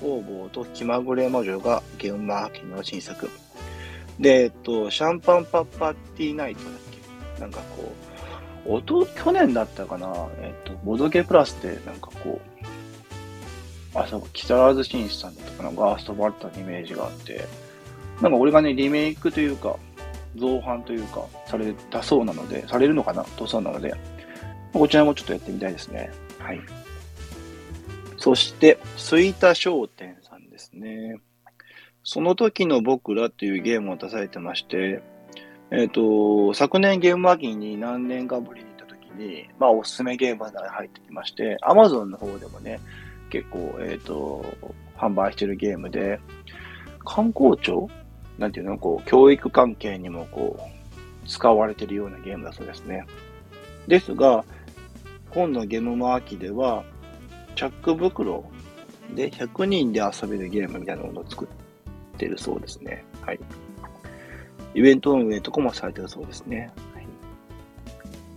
[0.00, 3.28] 工房と気まぐれ魔女がゲームマーケの新作。
[4.20, 6.72] で、えっと、シャンパンパッパーティーナイトだっ
[7.36, 7.40] け？
[7.40, 8.07] なんかこう、
[8.68, 10.28] 音、去年だったかな？
[10.40, 12.40] えっと、ボドゲプラスでなんかこ
[13.94, 15.70] う、あ、そうか、木更津紳士さんだったかな？
[15.70, 17.46] ガーストバッターのイメージがあって、
[18.20, 19.76] なんか俺がね、リメイクというか、
[20.36, 23.24] 造反というか、されたそうなので、されるのかな？
[23.24, 23.94] とそうなので、
[24.74, 26.10] こちらもちょっとやってみたいですね。
[26.38, 26.60] はい。
[28.18, 31.16] そして、吹田商店さんですね。
[32.04, 35.02] その時の僕らっていうゲームを出されてまして、
[35.70, 42.80] えっ、と、昨年ゲームマギに何年かぶりに行った時に、まあおすすめゲームが入ってきまして、Amazon の方でもね、
[43.30, 44.44] 結構、えっ、ー、と、
[44.96, 46.20] 販売してるゲームで、
[47.04, 47.88] 観光庁？
[48.38, 53.04] なんていうの、こう、教育関係にもこう、使われてるようなゲームだそうですね。
[53.86, 54.44] ですが、
[55.30, 56.84] 今度のゲームマーキでは、
[57.56, 58.44] チャック袋
[59.14, 63.04] で100人で遊べるゲームみたいなものを作ってるそうですね。
[63.22, 63.40] はい。
[64.74, 66.70] イベント運営とかもされてるそうですね。
[66.94, 67.06] はい、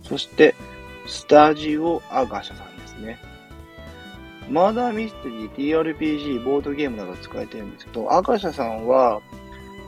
[0.02, 0.54] そして、
[1.06, 3.18] スタジオアガシャさんですね。
[4.48, 9.20] マーダーミステリー、TRPG、ボードゲームなど使えてるんですけど、アガシャさんは、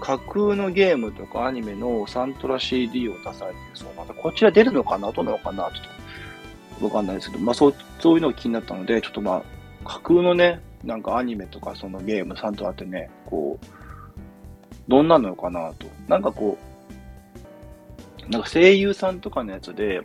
[0.01, 3.89] 架空のゲームとかアニメのサントラ CD を出されてるそう。
[3.97, 5.81] またこちら出るのかなどうなのかなちょ
[6.77, 9.43] っとわかんないですけど、まあそう、そういうのが気になったので、ちょっとまあ、
[9.89, 13.67] 架空のね、なんかアニメとかそのゲームさんとあってね、こう、
[14.89, 15.87] どんなのかなと。
[16.09, 16.59] なんかこ
[18.29, 20.01] う、なんか声優さんとかのやつで、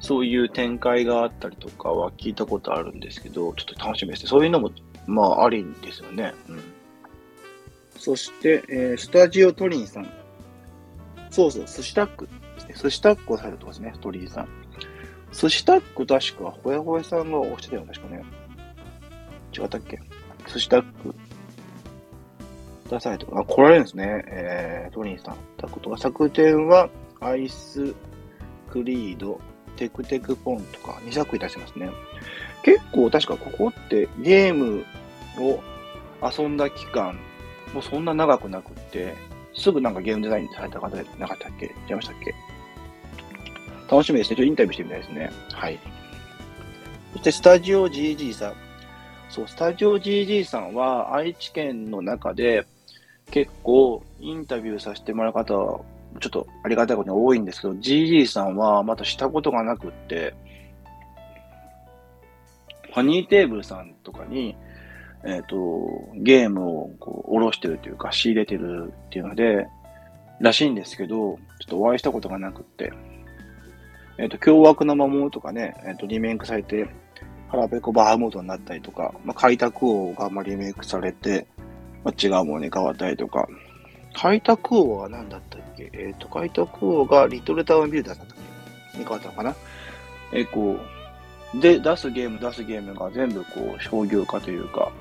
[0.00, 4.28] そういう展開があったりとかは聞いたことあるんですけど、ちょっと楽しみですね。
[4.28, 4.70] そういうのも、
[5.06, 6.34] まあ、ありですよね。
[6.48, 6.62] うん。
[7.96, 10.08] そして、えースタジオトリンさん。
[11.30, 12.28] そうそう、寿司タック。
[12.82, 14.48] 寿司タックをされるとこですね、トリンさん。
[15.32, 18.22] 寿司タック確か、ほやほやさんが押してたよね、確かね。
[19.58, 19.98] 違ったっけ？
[20.46, 21.14] 寿司タック
[22.86, 24.24] 出されてあ、来られるんですね。
[24.28, 25.36] えー、トリンさん。
[25.56, 26.88] タクとか、作展は、
[27.20, 27.94] アイス
[28.70, 29.40] クリード、
[29.76, 31.90] テクテクポンとか2作いたしますね。
[32.62, 34.84] 結構確かここってゲーム
[35.38, 35.60] を
[36.22, 37.18] 遊んだ期間
[37.72, 39.14] もうそんな長くなくって、
[39.54, 41.66] すぐなんかゲームデザインされた方じゃなかったっけ？
[41.88, 42.34] 違いましたっけ？
[43.90, 44.36] 楽しみですね。
[44.36, 45.30] ちょっとインタビューしてみたいですね。
[45.52, 45.78] はい。
[47.12, 48.54] そしてスタジオ GG さん。
[49.28, 52.66] そう、スタジオ GG さんは愛知県の中で
[53.30, 55.80] 結構インタビューさせてもらう方は
[56.20, 60.34] ちょっとありがたいことに多いんですけど、GG さんはまたしたことがなくって、
[62.92, 64.56] ファニーテーブルさんとかに、
[65.24, 69.66] えっ、と、ゲームをこう、下ろしてるというか、仕入れてるっていうので、
[70.40, 72.92] らしいんですけど、ちょっとお会いしたことがなくって、
[74.18, 76.88] えっ、と、凶悪な魔物とかね、えっ、と、リメイクされて、
[77.48, 81.46] 腹ペコバームートになったりとか、まあ、開拓王がまリメイクされて、
[82.06, 83.48] まあ、違うものに変わったりとか、
[84.14, 85.90] 開拓王は何だったっけ？
[85.92, 88.36] えっ、と、開拓王がリトルタウンビルダーだったっ
[88.92, 88.98] け？
[88.98, 89.56] に変わったのかな？
[90.32, 90.78] えーこ
[91.54, 94.92] う、で、出すゲーム、出すゲームが全部こう、商業化というか、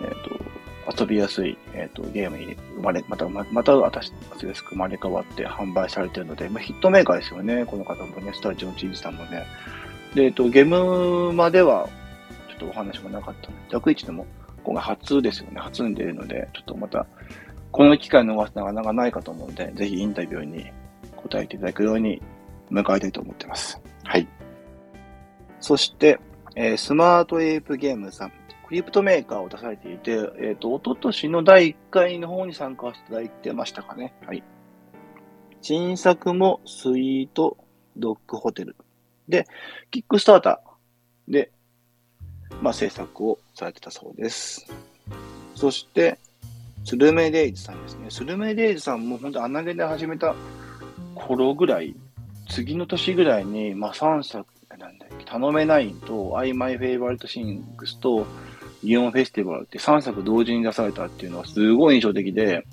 [0.00, 9.46] えっ、と、遊びやすい、えっ、と、ゲームに生まれ、また、また私、私です生まれ変わって販売されてるので、まあ、ヒットメーカーですよね、この方もね、スタジオのチーズさんもね。
[10.14, 11.88] で、えっ、と、ゲームまでは、
[12.48, 14.26] ちょっとお話もなかったので、逆位置でも、
[14.64, 17.06] 今回初ですよね、初に出るので、ちょっとまた、
[17.70, 20.70] この機会逃すなかなかないかと思うので、ぜひインタビューに
[21.16, 22.22] 答えていただくように
[22.70, 23.80] 向かいたいと思ってます。
[24.04, 24.28] はい。
[25.60, 26.18] そして、
[26.54, 28.32] えースマートエイプゲームさん、
[28.66, 34.14] クリプトメーカーを出されていて、えっ、と、一昨年の第1回の方に参加していただいてましたかね。
[34.26, 34.42] はい。
[35.60, 37.58] 新作もスイート
[37.96, 38.76] ドッグホテル。
[39.28, 39.46] で、
[39.90, 41.52] キックスターターで、
[42.60, 44.66] まあ、制作をされてたそうです。
[45.54, 46.18] そして、
[46.84, 48.10] スルメデイズさんですね。
[48.10, 50.34] スルメデイズさんも本当穴毛で始めた
[51.14, 51.94] 頃ぐらい、
[52.48, 54.46] 次の年ぐらいに、まあ、3作、
[54.78, 58.26] なんだっけ、頼めないと、アイマイフェイバリットシングスと、
[58.82, 62.66] ギオンフェスティバルって3作同時に出されたっていうのはすごい印象的で、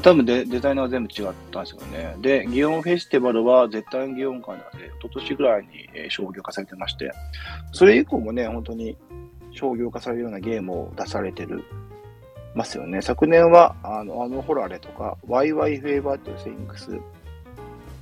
[0.00, 2.16] 多分デデザイナーは全部違ったんですよね。
[2.20, 7.10] で、ギオンフェスティバルは絶対ギオン館で、一昨年ぐらいに商業化されてまして、
[7.72, 8.96] それ以降もね、本当に
[9.52, 11.64] 商業化されるようなゲームを出されてる、
[12.54, 13.00] ますよね。
[13.02, 16.98] 昨年は、あの、あのホラーレとか、ワイワイフェイバーというシングス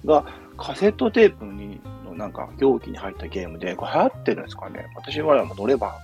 [0.05, 0.25] が
[0.57, 5.97] カセットテープにのなんか容器に入ったゲームで、これ流行ってるんですかね私はも乗れば、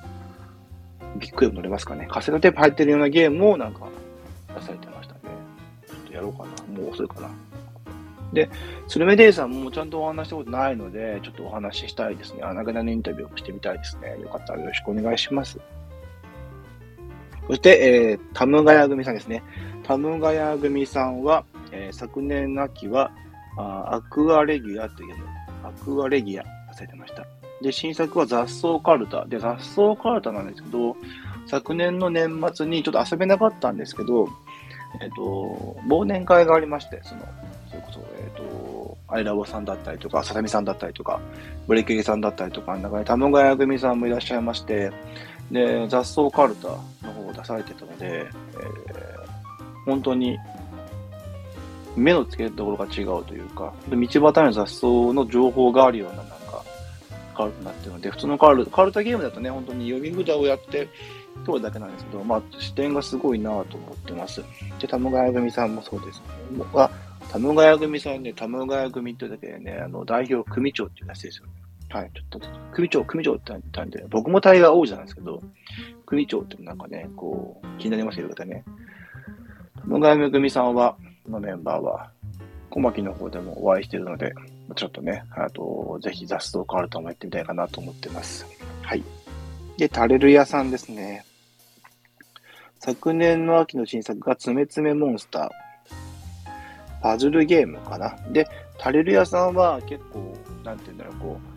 [1.18, 3.88] ビッグウェブ乗れますかねカセットテープ入ってるようなゲームをなんか
[4.54, 4.92] 出されてましたね。
[4.92, 4.93] ちょっと
[6.14, 6.80] やろうかな。
[6.80, 7.30] もう遅いかな。
[8.32, 8.50] で、
[8.88, 12.42] スルメデイさんもちゃんとお話したことないので、ちょっとお話ししたいですね。
[12.42, 14.18] 穴毛のインタビューをしてみたいですね。
[14.20, 15.58] よかったらよろしくお願いします。
[17.46, 19.42] そして、えー、タムガヤ組さんですね。
[19.82, 23.10] タムガヤ組さんは、えー昨年秋は
[23.56, 25.24] あアクアレギアというゲーム、
[25.62, 27.26] アクアレギュアされてました。
[27.62, 29.24] で、新作は雑草カルタ。
[29.26, 30.96] で、雑草カルタなんですけど、
[31.46, 34.28] 昨年の年末にちょっと遊べなかったんですけど、
[35.00, 37.22] えっ、と、忘年会がありまして、その、
[37.68, 41.20] それこそ、えっ、と、アイラボさんだったりとか、ささみさんだったりとか、
[41.66, 44.90] ブレケゲさんだったりとかの、中にタムガヤ組さんもいらっしゃいまして、
[45.50, 49.24] で、雑草カルタの方を出されてたので、えー
[49.84, 50.38] 本当に
[51.96, 56.64] 目の付けどころが違うというか、道端の雑草の情報があるようななんか
[57.36, 60.88] カルタになってるので、普通のカルカルタゲームだとね、本当に読み札をやって
[61.44, 64.42] 通るだけなんですけど、まあ視点がすごいなと思ってます。
[64.80, 66.64] で、タムガヤ組さんもそうですね。
[66.74, 66.90] あ、
[67.30, 71.52] タムガヤ組さんね、タムガヤ組ってだけでね、あの、代表組長っていうらしいですよね。
[71.90, 75.40] はい、ちょっと、組長、組長って言ったんで、僕もタイガー王子なんですけど、
[76.06, 78.64] 組長ってなんかね、こう、気になりますよ、方ね。
[79.86, 80.96] 野上めぐみさんは、
[81.28, 82.10] のメンバーは、
[82.70, 84.34] 小牧の方でもお会いしてるので、
[84.74, 88.44] ちょっとね、あと、ぜひ雑草カルタもやってみたいかなと思ってます。
[88.82, 89.04] はい。
[89.76, 91.24] で、タレル屋さんですね。
[92.78, 95.50] 昨年の秋の新作が、つめつめモンスター。
[97.02, 98.16] パズルゲームかな。
[98.30, 98.46] で、
[98.78, 101.54] タレル屋さんは結構、なんて言うんだろう、こう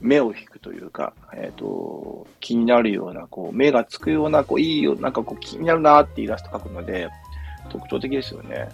[0.00, 7.08] 目を引くというか、えっ、と、気になるような、こう、目がつくような、こう、いいよ、なんかこう、気になるなってイラスト描くので、
[7.68, 8.68] 特徴的ですよね。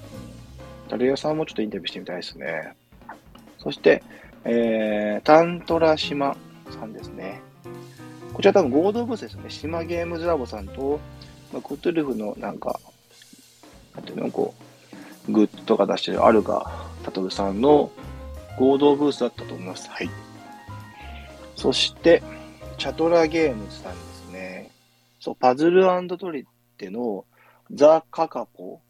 [0.88, 2.74] タレル屋さんもちょっとインタビューしてみたいですね。
[3.58, 4.02] そして、
[4.44, 6.36] えー、タントラ島
[6.70, 7.42] さんですね。
[8.36, 9.48] こちら多分合同ブースですね。
[9.48, 11.00] 島ゲームズラボさんと、
[11.54, 12.78] まあ、クトゥルフのなんか、
[13.94, 14.52] なんていうの、こ
[15.26, 17.90] う、グッズとか出してるアルガ・タトルさんの
[18.58, 19.88] 合同ブースだったと思います。
[19.88, 20.10] はい。
[21.54, 22.22] そして、
[22.76, 24.70] チャトラゲームズさんですね。
[25.18, 25.84] そう、パズル
[26.18, 27.24] トリッテの
[27.72, 28.82] ザ・カカポ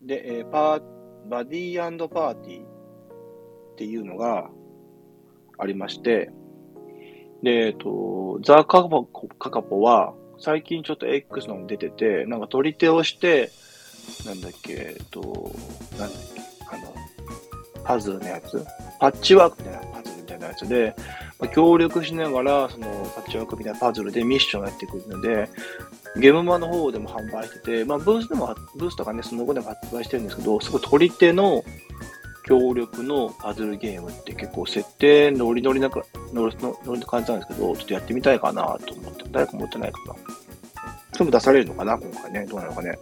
[0.00, 0.82] で、えーパー、
[1.28, 2.64] バディパーティーっ
[3.78, 4.48] ていうのが
[5.58, 6.30] ありまして、
[7.42, 9.04] で、えっと、ザ・カカポ
[9.38, 13.50] カカポは、最近ちょっと X のに出てて、なんか取り手をして、
[14.26, 15.20] なんだっけ、えっと、
[15.98, 16.94] なんだっけ、あの、
[17.84, 18.64] パズルのやつ。
[19.00, 20.94] パッチワークみたいなパズルみたいなやつで、
[21.38, 25.48] まあ、協力しながら、そのパッチワークみたいなパズルでミッションをやっていくので、
[26.16, 31.64] ゲームマの方でも販売してて、まあ、ブースでも、ブースとかね、その後でも発売してるんですけど、すごい取り手の
[32.44, 40.14] 協力のパズルゲームって結構設定ノリノリなか、ノリノリの感じなんですけど、ちょっとやってみたいかなと思って、誰か持ってないかな。
[41.12, 42.46] それも出されるのかな今回ね。
[42.46, 42.98] どうなのかね。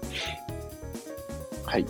[1.66, 1.86] はい。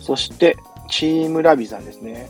[0.00, 0.56] そして、
[0.90, 2.28] チームラビさんですね。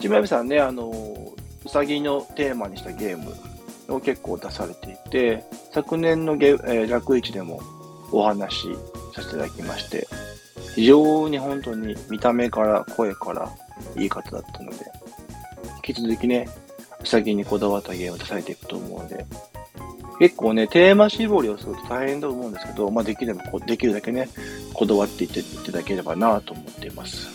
[0.00, 1.34] チームラビさんね、あの、
[1.64, 3.34] うさぎのテーマにしたゲーム
[3.94, 7.60] を結構出されていて、昨年のゲ、えー、楽市でも
[8.10, 8.68] お話し
[9.14, 10.08] させていただきまして、
[10.74, 13.50] 非常に本当に見た目から声から
[13.96, 14.78] いい方だったので、
[15.86, 16.48] 引き続きね、
[17.02, 19.26] うさぎにこだわったゲームを出されていくと思うので、
[20.18, 24.28] 結構ね、テーマ絞りをすると大変だと思うんですけど、まあできればこ、できるだけね、
[24.72, 27.28] こだわっていっていただければなと思っています。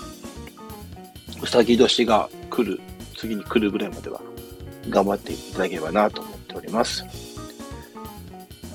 [1.41, 2.79] うさぎ年が来る、
[3.17, 4.19] 次に来るぐらいまでは
[4.89, 7.05] 頑張っていただければなと思っております。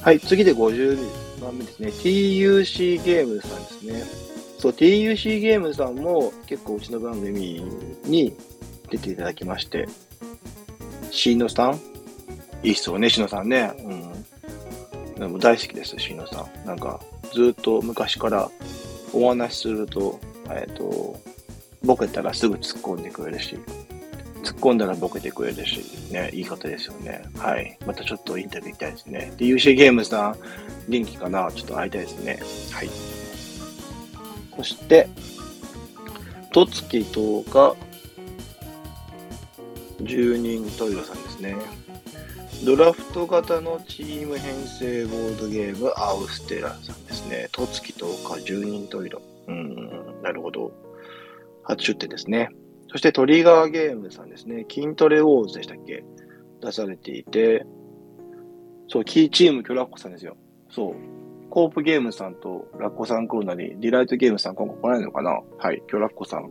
[0.02, 0.98] はい、次で50
[1.40, 1.88] 番目ですね。
[1.88, 4.25] TUC ゲームさんですね。
[4.58, 7.62] そう、TUC ゲームさんも結構うちの番組
[8.04, 8.34] に
[8.90, 9.88] 出ていただきまして、
[11.10, 11.80] シーノさん？
[12.62, 13.72] いいっすよね、シーノさんね。
[13.78, 15.14] うん。
[15.14, 16.66] でも大好きです、シーノさん。
[16.66, 17.00] なんか、
[17.32, 18.50] ずっと昔から
[19.12, 20.18] お話しすると、
[20.50, 21.20] えっ、と、
[21.84, 23.56] ボケたらすぐ突っ込んでくれるし、
[24.42, 27.24] 突っ込んだらボケてくれるし、ね、いい方ですよね。
[27.36, 27.78] はい。
[27.86, 29.32] またちょっとインタビュー行きたいですね。
[29.36, 30.36] で、UC ゲームさん、
[30.88, 31.50] 元気かな？
[31.52, 32.38] ちょっと会いたいですね。
[32.72, 32.88] はい。
[34.56, 35.08] そして、
[36.52, 37.76] とつきとか、
[40.00, 41.56] 10人トイロさんですね。
[42.64, 47.48] ドラフト型のチーム編成ボードゲーム、アウステラさんですね。
[47.52, 49.20] とつきとか、10人トイロ。
[49.48, 50.72] うん、なるほど。
[51.62, 52.48] 初出展ですね。
[52.88, 54.64] そしてトリガーゲームさんですね。
[54.70, 56.04] 筋トレウォーズでしたっけ？
[56.62, 57.66] 出されていて、
[58.88, 60.36] そう、キーチームキョラッコさんですよ。
[60.70, 60.94] そう。
[61.56, 65.40] コープゲームさんとラッコさん来るのに、ディライトゲームさん今後来ないのかな？
[65.56, 66.50] はい、キョラッコさん。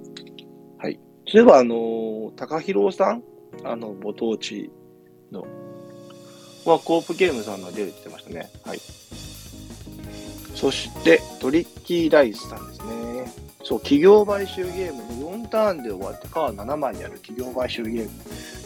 [0.80, 1.00] はい。
[1.28, 3.22] そういえば、あのー、高弘さん
[3.64, 4.72] あの、ご当地
[5.32, 5.42] の、
[6.66, 8.50] はコープゲームさんの出るって言ってましたね。
[8.66, 8.80] はい。
[10.56, 13.32] そして、トリッキーライスさんですね。
[13.64, 18.10] そう、企業買収ゲームで4ターンで終わって、カー7枚にある企業買収ゲーム、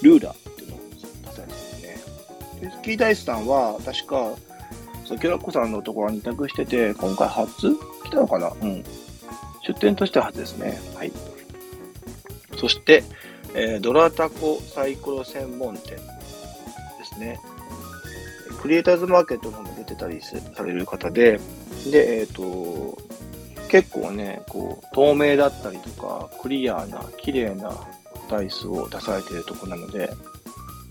[0.03, 0.79] ルーラーっていうのを
[1.25, 1.97] 出されてますね。
[2.61, 4.31] トリッキーライスさんは、確か、
[5.10, 8.51] そう、キラッコさんのところに委託してて、今回初来たのかな？
[8.62, 8.84] うん。
[9.66, 10.80] 出店としては初ですね。
[10.95, 11.12] はい。
[12.57, 13.03] そして、
[13.55, 15.99] えードラタコサイコロ専門店で
[17.12, 17.39] すね。
[18.62, 21.39] クリエイターズマーケットの方も出てたりされる方で、
[21.91, 22.95] で、えっ、と、
[23.72, 27.74] 結構ね、こう、透明だったりとか、クリアな、綺麗な
[28.30, 30.12] ダイスを出されているところなので、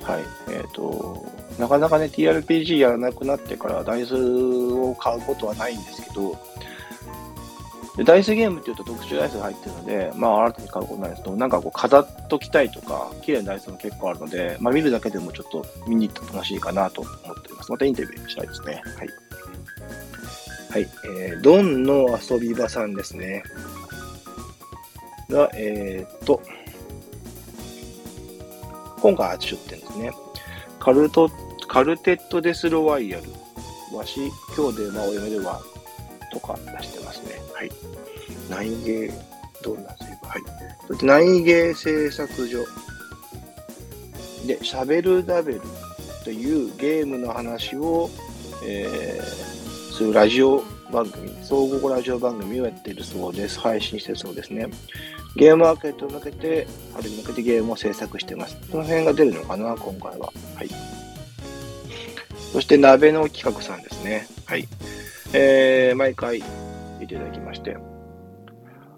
[0.02, 1.24] はい、えっ、と、
[1.58, 6.38] なかなかね、TRPG やらなくなってからダイスを買うことはないんですけど、
[7.98, 17.72] でダイスゲームっていうと特殊ダイスが入ってるので、まあ、新たに買うことないですけど、なんかこう、飾っときたいとか、綺麗なダイスも結構あるので、まあ、見るだけでもちょっと見に行ったら楽しいかなと思っております。
[17.72, 18.82] またインタビューしたいですね。
[18.96, 19.08] はい。
[20.70, 20.88] はい。
[21.18, 23.42] えー、ドンの遊び場さんですね。
[25.28, 26.40] が、えーっと、
[29.00, 30.12] 今回初出店ですね。
[30.80, 31.30] カルト、
[31.66, 33.96] カルテットデスロワイヤル。
[33.96, 35.60] わし、今日で魔を読めるわ。
[36.32, 37.40] とか出してますね。
[37.54, 37.70] はい。
[38.50, 39.12] 内芸、
[39.62, 40.42] どんなセーブはい。
[40.86, 42.64] そして内芸製作所。
[44.46, 45.62] で、しゃべるダベル
[46.24, 48.10] というゲームの話を、
[48.64, 50.62] えー、するラジオ
[50.92, 53.60] 番組、総合ラジオ番組をやっているそうです。
[53.60, 54.66] 配信してるそうですね。
[55.36, 58.56] ゲームマーケットに向けて、春に向けてゲームを制作しています。
[58.70, 60.32] その辺が出るのかな、今回は。
[60.54, 60.68] はい。
[62.52, 64.26] そして、鍋の企画さんですね。
[64.46, 64.66] はい。
[65.34, 66.42] えー、毎回い
[67.06, 67.76] ただきまして。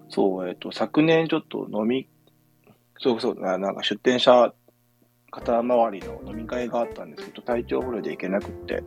[0.09, 2.07] そう、えっ、ー、と、昨年ちょっと飲み、
[2.99, 4.53] そうそう、なんか出店者
[5.31, 8.83] 肩周りの飲み会があったんですけど、体調不良で行けなくって、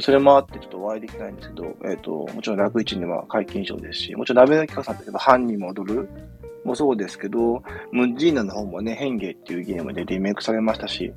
[0.00, 6.08] それもあってちょっとお会いできないんですけど、えっ、ー、と、もちろん楽一には解禁賞ですし、もちろん鍋の企画さんといえば藩に戻る
[6.64, 11.12] もそうですけど、ムッジーナの方もね、変芸っていうゲームでリメイクされましたし、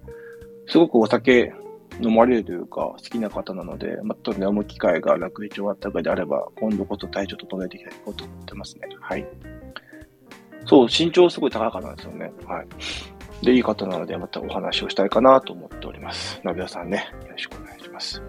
[0.68, 1.54] すごくお酒
[2.00, 8.88] 飲まれるというか、好きな方なので、また飲む機会が楽一終わったぐらいであれば、今度こそ体調整えていきたいと思ってますね。
[9.00, 9.28] はい。
[10.66, 12.32] そう、身長すごい高い方なんですよね。
[12.46, 13.46] はい。
[13.46, 16.40] で、いい方なので、またお話をしたいかなと思っております。
[16.44, 18.22] ナビオさんね、よろしくお願いします。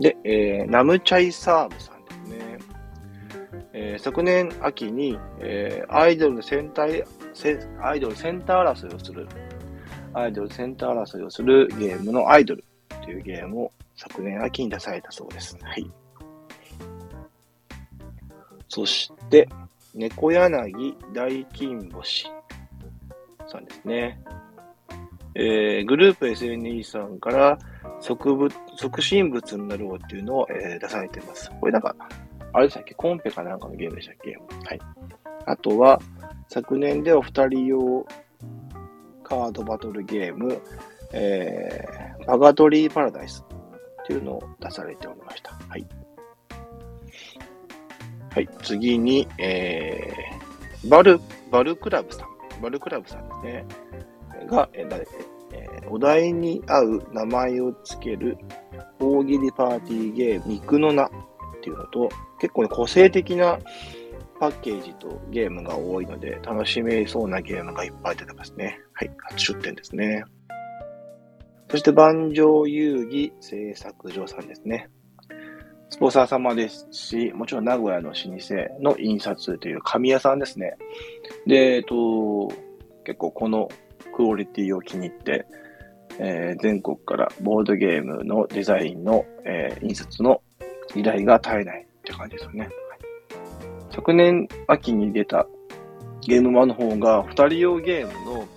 [0.00, 2.58] で、えー、ナムチャイサーブさんですね。
[3.72, 7.04] えー、昨年秋に、えー、アイドルのセンター、
[7.82, 9.28] アイドルセンター争いをする、
[10.14, 12.64] アイドルセンター争いをするゲームのアイドル
[13.04, 15.58] というゲームを昨年秋に出されたそうです。
[15.62, 15.90] はい。
[18.68, 19.48] そして、
[19.94, 22.30] 猫柳大金星
[23.50, 24.18] さんですね。
[25.34, 27.58] えー、グループ SNE さんから
[28.00, 31.50] 即物即身仏になろうっていうのを、えー、出されています。
[31.60, 31.94] これなんか、
[32.52, 32.94] あれでしたっけ？
[32.94, 34.36] コンペかなんかのゲームでしたっけ？
[34.64, 34.80] はい。
[35.46, 36.00] あとは、
[36.48, 38.06] 昨年でお二人用
[39.22, 40.60] カードバトルゲーム、
[41.12, 43.44] えー、バガトリーパラダイス
[44.02, 45.52] っていうのを出されておりました。
[45.68, 45.86] はい。
[48.30, 48.48] はい。
[48.62, 51.20] 次に、えー、バル、
[51.50, 52.28] バルクラブさん。
[52.60, 53.64] バルクラブさんですね。
[54.48, 55.06] が、えー
[55.88, 58.38] お題に合う名前を付ける
[58.98, 61.10] 大喜利パーティーゲーム、肉の名っ
[61.62, 62.08] ていうのと、
[62.38, 63.58] 結構、ね、個性的な
[64.38, 68.80] パッケージとゲームが多いので、楽しめそうなゲームがいっぱい出てますね。
[68.94, 70.24] はい、初出店ですね。
[71.70, 74.88] そして、万丈遊戯製作所さんですね。
[75.90, 78.24] スポンサー様ですし、もちろん名古屋の老舗
[78.80, 80.76] の印刷という紙屋さんですね。
[81.46, 82.48] で、えっと、
[83.04, 83.68] 結構この
[84.20, 85.46] クオリティを気に入って、
[86.18, 90.42] えー、全国からボードゲームのデザインの、えー、印刷の
[90.94, 92.60] 依頼が絶えないって感じですよね。
[92.60, 92.70] はい、
[93.90, 95.46] 昨年秋に出た
[96.20, 98.48] ゲームマの方が二人用ゲームの、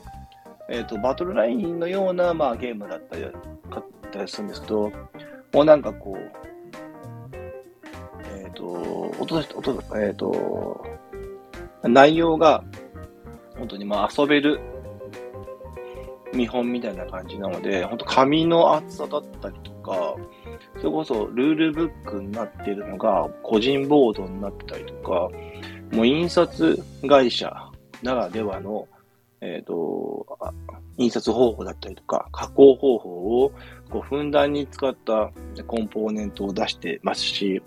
[0.69, 3.21] え、ー、と、バトルラインのような、まあ、ゲームだったり、
[3.69, 4.91] 買ったりするんですけど、
[5.53, 6.31] もうなんかこう、
[8.37, 8.65] えっと、
[9.17, 10.85] 音、音、えっ、ー、と、
[11.83, 12.65] 内容が、
[13.57, 14.59] 本当にまあ遊べる
[16.33, 20.15] 見本みたいな感じなので、本当紙の厚さだったりとか、
[20.77, 25.29] それこそルールブックになっているのが個人ボードになってたりとか、
[25.91, 27.53] もう印刷会社
[28.01, 28.87] ならではの、
[29.41, 30.25] えっ、ー、と、
[30.97, 33.09] 印刷方法だったりとか、加工方法
[33.43, 33.51] を
[33.89, 35.31] こうふんだんに使った
[35.67, 37.61] コンポーネントを出してますし、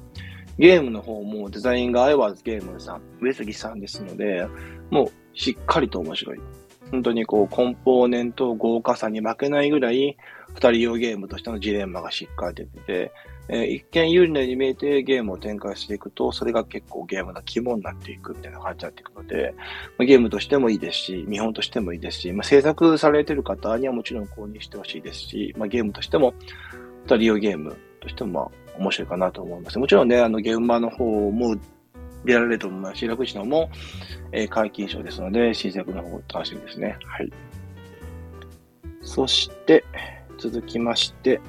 [0.59, 4.47] ゲームの方もデザインがアイワーズゲームさん、上杉さんですので、
[4.91, 6.41] もうしっかりと面白い。
[6.91, 10.17] 本当にこう、コンポーネント豪華さに負けないぐらい、
[10.55, 13.13] 二人用ゲームとしてのジレンマがしっかり出てて、
[13.49, 19.55] えー、一見有利なように見えてゲームを展開していくと、それが結構ゲームの肝になっていくみたいな感じになっていくので、
[19.99, 26.35] まあ、ゲームとしてもいいですし、見本としてもいいですし、まあ、制作されてる方にはもちろん購入してほしいですし、まあ、ゲームとしても、
[27.05, 29.79] 二人用ゲームとしても、まあ、面白いかなと思います。
[29.79, 31.57] もちろんね、あの、現場の方も
[32.25, 33.71] 出られると思いますし、楽市のも、
[34.33, 36.99] えー、解禁賞ですので、新作の方楽しみですね。
[37.05, 37.33] はい。
[39.03, 39.85] そして、
[40.39, 41.41] 続きまして、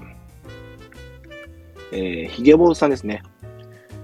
[1.92, 3.24] えー、ヒゲボードさんですね。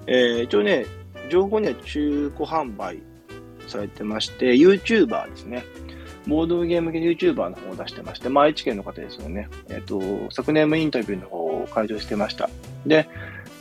[0.07, 0.85] えー、一応ね、
[1.29, 3.01] 情報には中古販売
[3.67, 5.63] されてまして、YouTuber ですね。
[6.27, 9.49] ボードゲーム系 YouTuber の方を出してまして、まあ、愛知県の方ですよね。
[9.69, 9.85] えっ、ー、
[10.27, 12.49] と、昨年もインタビューの方を開場してました。
[12.85, 13.07] で、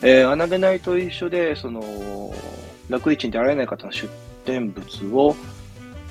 [0.02, 1.80] えー、穴毛ないと一緒で、その、
[2.88, 4.08] 楽市に出られない方の出
[4.44, 5.36] 展物を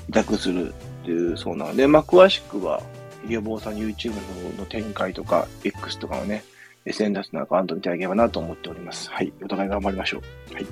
[0.08, 2.82] 委託するっていうそうなので、まあ、詳しくは、
[3.22, 4.12] ひげぼうさん YouTube
[4.58, 6.44] の展開とか、X とかのね、
[6.84, 9.08] SNS のアカウント見てあげればなと思っております。
[9.10, 9.32] はい。
[9.42, 10.54] お互い頑張りましょう。
[10.54, 10.66] はい。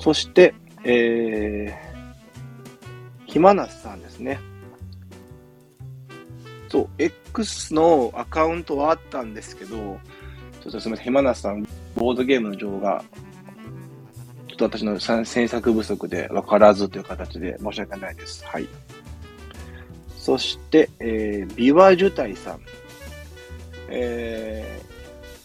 [0.00, 4.40] そして、えー、ひまなすさんですね。
[6.68, 9.98] そう、X のアカウントはあったんですけど、
[10.60, 13.04] ちょっとすみません、ひまなすさん、ボードゲームの情報が、
[14.58, 18.44] と私の制作不足で分からずという形で申し訳ないです。
[18.44, 18.68] はい。
[20.16, 22.60] そして、えー、ビワジュタイさん。
[23.90, 24.80] え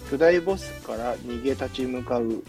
[0.06, 2.44] ー、巨大ボスから逃げ立ち向かう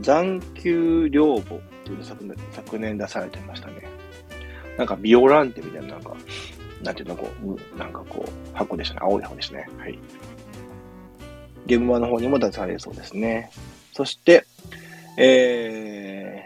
[0.00, 3.86] 残丘両母というの昨年昨年出されてましたね。
[4.78, 6.16] なんかビオランテみたいな、なんか、
[6.82, 9.00] なんていうの、こう、なんかこう、箱でしたね。
[9.02, 9.68] 青い箱ですね。
[9.78, 9.98] はい。
[11.66, 13.50] ゲーム版の方にも出されそうですね。
[13.92, 14.46] そして、
[15.16, 16.44] え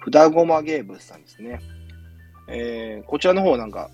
[0.00, 1.60] ー、ふだごまゲームズさんですね。
[2.48, 3.90] えー、こちらの方なんか、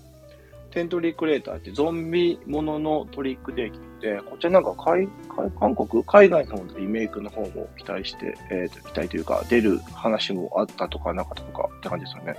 [0.71, 12.35] テントリークレーターってゾンビもののトリックできて、こちらなんか海海韓国、海外の方のリメイクの方も期待して、えー、と期待というか、出る話もあったとかなかったとかって感じですよね。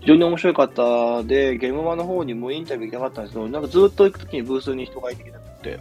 [0.00, 5.80] 非常に面白かったで、ゲームマの方にもインタビュー行きたかったんですけど、なんかずっと行くときにブースに人がいてきなくて、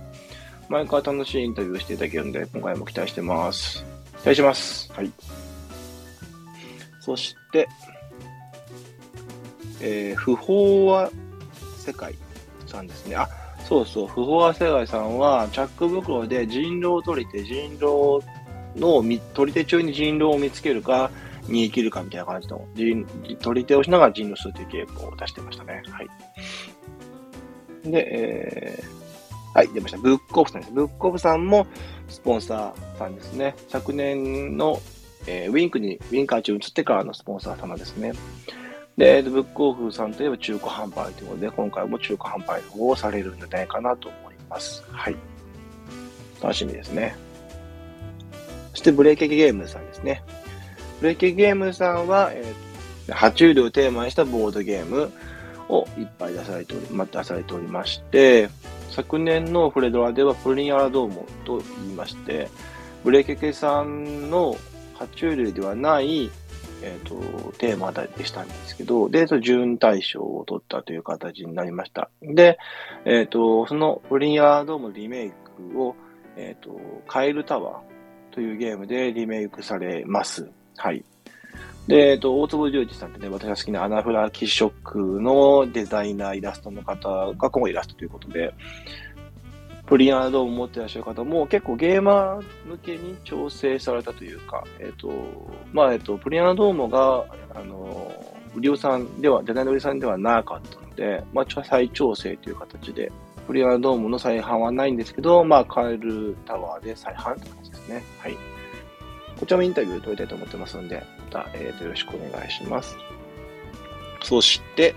[0.67, 3.94] 毎回楽しいインタビューをしていただけるんで、今回も期待してます。
[4.25, 4.91] 期待します。
[4.91, 5.11] はい。
[6.99, 7.67] そして、
[9.79, 11.11] えー、不法は
[11.77, 12.15] 世界
[12.65, 13.17] さんですね。
[13.17, 13.29] あ、
[13.69, 18.25] そうそう、不法は世界さんは、チャック袋で人狼を取りて、人狼
[18.75, 19.03] の、
[19.35, 21.11] 取り手中に人狼を見つけるか、
[21.43, 22.67] 逃げ切るかみたいな感じの、
[23.41, 25.83] 取り手をしながら人狼するというゲームを出してましたね。
[25.91, 26.07] はい。
[27.91, 29.04] で、えー、
[29.55, 29.97] はい、出ました。
[29.97, 30.73] ブックオフさんです。
[30.73, 31.65] ブックオフさんも
[32.09, 33.55] スポンサーさんですね。
[33.69, 34.81] 昨年の、
[35.27, 38.11] えー、ウィンクに、ウィンカー中移ってからのスポンサー様ですね。
[38.97, 44.83] で、ブックオフさんといえば中古販売ということで、今回も中古販売の方をされるんじゃないかなと思います。
[44.91, 45.15] はい。
[46.41, 47.15] 楽しみですね。
[48.71, 50.21] そしてブレーキゲームさんですね。
[50.99, 55.13] ブレーキゲームさんは、えー、爬虫類をテーマにしたボードゲーム
[55.69, 58.49] をいっぱい出されており、ま、出されておりまして、
[58.95, 62.49] 昨年のフレドラではプリンアラドームと言いまして、
[63.03, 64.55] ブレーキケさんの
[64.97, 66.31] 爬虫類ではない
[66.81, 72.09] え、ー、と、テーマでしたんですけど、で、準大賞を取ったという形になりました。
[72.21, 72.59] で、
[73.05, 75.95] えっ、ー、と、そのプリンヤードームリメイクを、
[76.37, 80.49] えっ、ー、と、カエルタワーというゲームでリメイクされます。
[80.77, 81.03] はい。
[81.87, 88.53] で、えっ、と、大坪十一さんってね、私が好きなアナフラキショックのデザイナー、イラストの方が今後イラストということで、
[89.85, 95.11] プリンアドームを持っていらっしゃる方も結構ゲーマー向けに調整されたというか、えっ、と、
[95.73, 97.23] まあ、えっ、と、プリンアドームが、
[97.53, 98.11] あの、
[98.55, 103.11] 売りさんでは、デザインの売りさんではなかったので、まあ、再調整という形で、
[103.45, 108.03] プリンアドームの再販はないんですけど、まあ、カエルタワーで再販って感じですね。
[108.19, 108.54] はい。
[109.39, 112.95] こちらもインタビュー取りたいと思ってますので、また、えっ、ー、と、よろしくお願いします。
[114.23, 114.95] そして、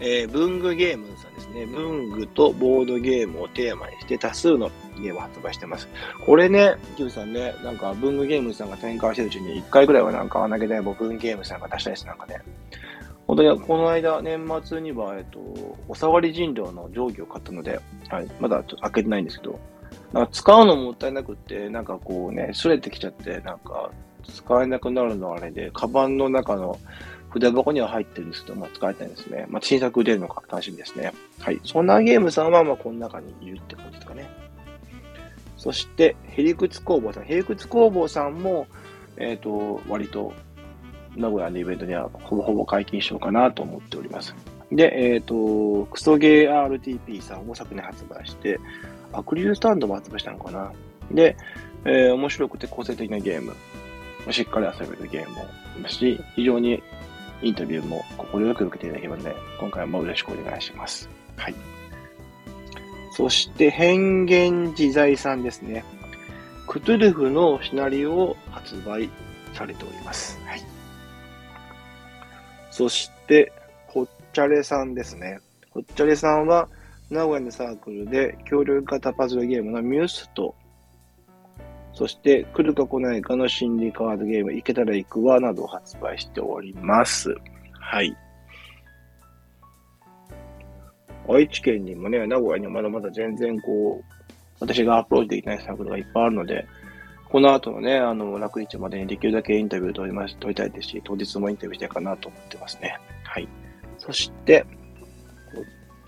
[0.00, 1.64] えー、文具ゲームさんですね。
[1.66, 4.70] 文具とボードゲームをテーマにして多数の
[5.00, 5.88] ゲームを発売してます。
[6.26, 12.06] これね、キムさんね、なんか文具ゲームさんが展開してるうちに1回ぐらいはなんか穴げで文具ゲームさんが出したです。
[12.06, 12.40] なんかね。
[13.28, 15.38] 本当にこの間、年末には、えっと、
[15.88, 19.60] おさわり人狼の定規を買ったので、はい、まだちょっと開けてないんですけど、
[20.12, 23.90] なんか使うのもったいなくって、なんかこうね、すれてきちゃって、なんか
[24.24, 26.78] 使えなくなるのはあれで、カバンの中の
[27.30, 29.46] 筆箱には入ってるんですけど、まあ、使いたいですね。
[29.48, 31.12] まあ、新作出るのか楽しみですね。
[31.38, 31.60] はい。
[31.64, 34.28] そんなゲームさんは、まあ、この中にいるって感じですかね。
[35.56, 37.24] そして、ヘリクツ工房さん。
[37.24, 38.66] ヘリクツ工房さんも、
[39.16, 40.34] えっ、ー、と、割と、
[41.16, 44.34] 名古屋のイベントにはほぼほぼ解禁しようかなと思っております。
[44.70, 48.58] で、えっ、ー、と、クソゲー RTP さんを昨年発売して、
[49.12, 50.72] アクリルスタンドも発売したのかな。
[51.10, 51.36] で、
[51.84, 53.54] えー、面白くて個性的なゲーム。
[54.30, 55.42] しっかり遊べるゲームも
[55.76, 56.82] いますし、非常に
[57.42, 61.08] インタビューも快く受けていただければので、今回もよろしくお願いします。
[61.36, 61.54] はい。
[63.10, 65.84] そして、変幻自在さんですね。
[66.68, 69.10] クトゥルフのシナリオを発売
[69.52, 70.40] されております。
[70.46, 70.62] はい。
[72.70, 73.52] そして、
[73.88, 75.40] ホッチャレさんですね。
[75.70, 76.68] ホッチャレさんは、
[77.12, 80.54] 名古屋のサークルで協力型パズルゲームのミュースと
[81.94, 87.34] そして、来るか来ないかの心理カードゲーム、行けたら行くわなどを発売しております。
[87.78, 88.16] はい。
[91.28, 94.04] 愛知県にもね、名古屋にもまだまだ全然こう、
[94.60, 96.66] 私がアプローチできないサークルがいっぱいあるので、
[97.28, 102.98] この後のね、あの、楽日までにできるだけインタビューを取りまし、取りたいですし、当日もインタビューしたいかなと思ってますね。
[103.24, 103.48] はい。
[103.98, 104.64] そして、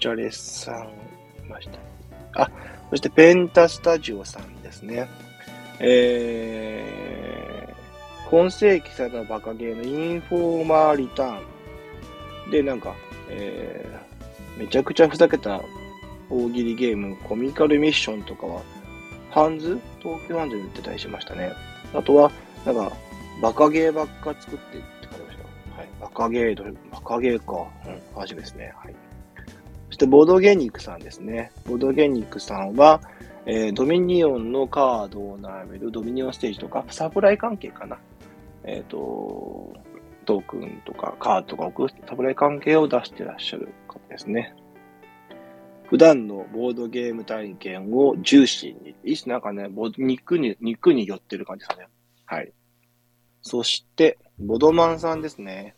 [0.05, 0.75] っちゃれさん、
[1.47, 1.69] いまし
[2.35, 2.43] た。
[2.43, 2.51] あ、
[2.91, 5.09] そしてペンタスタジオさんですね。
[5.81, 11.41] えー、今世紀されたバカゲーのインフォーマーリター
[12.49, 12.51] ン。
[12.51, 12.95] で、なんか、
[13.31, 15.63] えー、めちゃくちゃふざけた
[16.29, 18.61] 大喜利ゲーム、コミカルミッションとかは、
[19.31, 19.81] ハンズ？
[20.01, 21.51] 東京ハンズに売ってたりしましたね。
[21.95, 22.31] あとは、
[22.67, 22.93] なんか、
[23.41, 25.79] バカゲーばっか作ってって書いてました。
[25.79, 25.89] はい。
[25.99, 27.67] バカゲー、どれ、バカゲーか。
[27.87, 28.71] うん、初めですね。
[28.77, 28.95] はい。
[29.95, 31.53] そして、ボードゲニックさんですね。
[31.67, 33.01] ボードゲニックさんは、
[33.47, 37.97] えードミニオンのカードを並べるドミニオンステージとか、サプライ関係かな。
[38.65, 39.73] えっ、と、
[40.27, 44.53] トークンとかカードとか置くサプライ関係を出してらっしゃる方ですね。
[45.85, 51.87] 普段のボードゲーム体験を重視に、いいっすなんかね、ボ肉に、肉に寄ってる感じですね。
[52.27, 52.53] はい。
[53.43, 55.77] そして、ボドマンさんですね。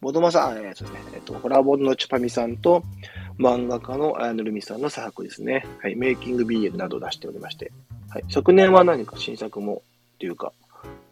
[0.00, 1.12] ボドマンさん、あ、えーそうですね。
[1.14, 2.82] えっと、ホラボンのチュパミさんと、
[3.40, 5.64] 漫画家の綾野ルミさんの作ですね。
[5.82, 5.96] はい。
[5.96, 7.72] メイキング BL などを出しておりまして。
[8.10, 8.24] はい。
[8.28, 9.82] 昨年は何か新作も、
[10.18, 10.52] というか、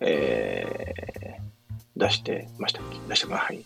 [0.00, 2.98] えー、出してましたっけ？
[3.08, 3.64] 出してまはい。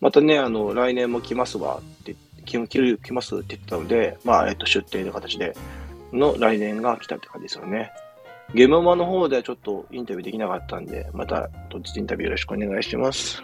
[0.00, 5.54] またね、あの、来年も来ますわって、来来ますって言ってたので、まあ、えっと、出展の形で、
[6.10, 7.92] の来年が来たって感じですよね。
[8.54, 13.42] ゲームマの方ではちょっとインタビューできなかったんで、また、当日インタビューよろしくお願いします。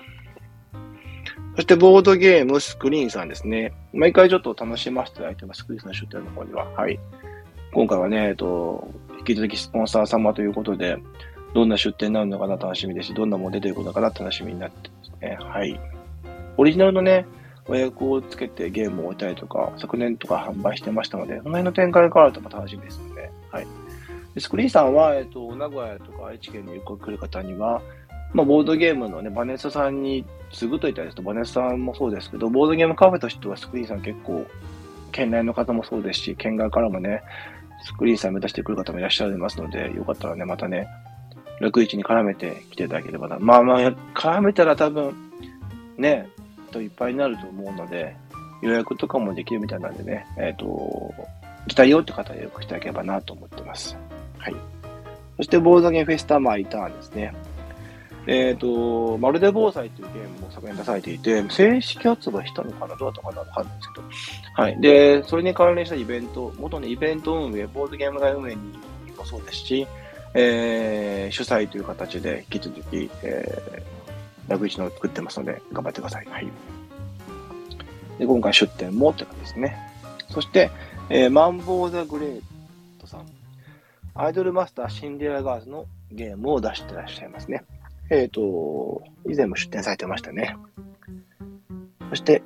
[1.57, 3.73] そして、ボードゲームスクリーンさんですね。
[3.95, 6.67] 毎回ちょっと楽しませていただいてます、スクリーンさんの出展の方には。
[6.73, 7.01] はい。
[7.73, 8.87] 今回はね、えっと、
[9.19, 10.99] 引き続きスポンサー様ということで、
[11.55, 15.39] どんな出展になるのかな楽しみですし、どんなもの出てくるのかな楽しみになってますね。
[15.41, 15.81] はい。
[16.59, 17.25] オリジナルのね、
[17.67, 23.67] 和訳をつけてゲームを置いたりとか、昨年とか販売してましたので、その辺の展開が変わるとまた楽しみですので、はい。
[24.39, 27.81] スクリーンさんは、えっと、名古屋とか愛知県に来る方には、
[28.37, 30.23] まあ、ボードゲームのね、バネスタさんに
[30.53, 34.47] 次ぐといったらですと、バネスタさんもそうですけど、ボードゲームカフェとしてはスクリーンさん結構、
[35.11, 37.23] 県内の方もそうですし、県外からもね、
[37.83, 40.87] スクリーンさん目指してくる方もいらっしゃいますので、よかったらね、またね、
[41.63, 43.39] 61に絡めて来ていただければな。
[43.39, 43.79] まあまあ、
[44.15, 45.15] 絡めたら多分、
[45.97, 46.29] ね、
[46.69, 48.15] 人いっぱいになると思うので、
[48.61, 51.15] 予約とかもできるみたいなんでね、えっ、と、
[51.69, 53.97] 来たよって方は予約していただければなと思ってます。
[54.37, 54.57] はい。
[55.39, 57.35] そして、ボードゲームフェスタマイターンですね。
[58.27, 64.63] えっ、と、まるで防災というゲームも昨年出されていて、正式発売したのかなどうだったかなわかんないですけど。
[64.63, 64.81] はい。
[64.81, 68.63] で、それに関連したイベント、元のイベント運営、ボードゲーム街運営に
[69.17, 69.87] もそうですし、
[70.35, 76.27] えー、主催という形で引き続き、えー、ラグイチの作ってますので、頑張ってください。
[76.27, 76.49] はい。
[78.19, 79.77] で、今回出展もって感じですね。
[80.31, 80.71] そして、
[81.11, 82.43] えー、マンボウ・ザ・グレー
[82.99, 83.27] トさん。
[84.15, 87.65] アイドルマスターシンデレラガーズのゲームを出してらっしゃいますね。
[88.11, 90.57] えっ、と、以前も出展されてましたね。
[92.11, 92.43] そして、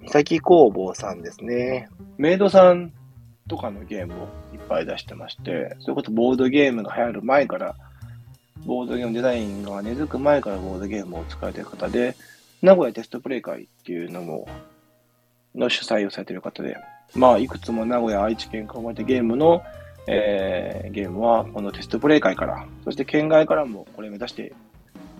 [0.00, 1.88] 三崎工房さんですね。
[2.18, 2.92] メイドさん
[3.48, 7.74] とかのゲームをいっぱい出してまして、それこそボードゲームが流行る前から、
[8.66, 12.14] ボードゲームデザインが根付く前からボードゲームを使われている方で、
[12.60, 14.46] 名古屋テストプレイ会っていうのも、
[15.54, 16.76] の主催をされている方で、
[17.14, 19.62] まあ、いくつも名古屋、愛知県から生まれたゲームの、
[20.06, 24.52] えー、ゲームはこのテストプレイ会から、そして県外からもこれ目指して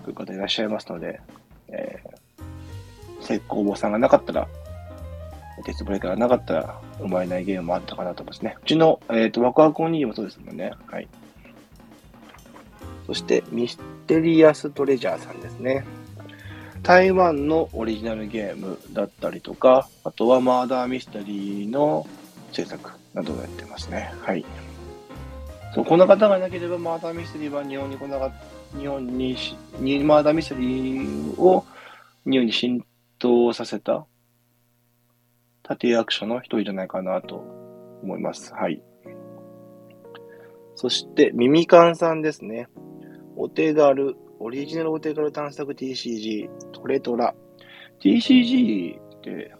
[0.03, 1.19] くる方いらっしゃいますので、
[1.69, 4.47] えー、石膏坊さんがなかったら、
[5.65, 8.57] テストプレイ会がなかったら、生まれないゲームもあったかなと思いますね。
[8.61, 10.73] うちの、えっ、と、ワクワクオニーもそうですもんね。
[10.87, 11.07] はい。
[13.07, 15.85] そして、ミステリアストレジャーさんですね。
[16.81, 22.05] 台湾のオリジナルゲームだったりとか、あとはマーダーミステリーの
[22.51, 24.13] 制作などをやってますね。
[24.21, 24.43] はい。
[25.73, 28.35] そう、この方がいなければマーダーミステリーは日本に来なかった、
[28.77, 31.65] 日本にし、にマーダーミステリーを
[32.25, 32.85] 日本に浸
[33.19, 34.05] 透させた
[35.69, 37.35] 立役者の一人じゃないかなと
[38.03, 38.53] 思います。
[38.53, 38.81] はい。
[40.75, 42.67] そして、ミミカンさんですね。
[43.35, 47.33] お手軽、オリジナルお手軽探索 TCG、トレトラ。
[48.01, 49.53] TCG って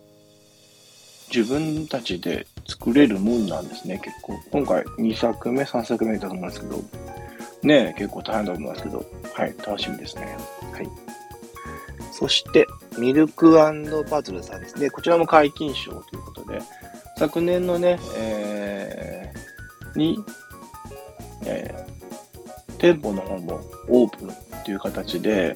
[1.34, 4.34] 自分たちで作れるもんなんですね、結構。
[4.51, 6.76] 今回2作目、3作目だと思うんですけど、
[7.66, 10.38] ね結構大変だと思うんですけど、はい、楽しみですね。
[10.72, 10.89] はい。
[12.11, 12.68] そして、
[12.99, 13.57] ミルク
[14.07, 14.89] パズルさんですね。
[14.91, 16.59] こちらも解禁賞ということで、
[17.18, 20.18] 昨年のね、えー、に、
[21.45, 21.93] えー
[22.80, 25.55] 店舗の方もオープンっていう形で、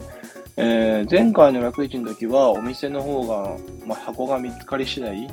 [0.56, 5.30] えー前回の楽市の時はお店の方が、まあ、箱が見つかり次第、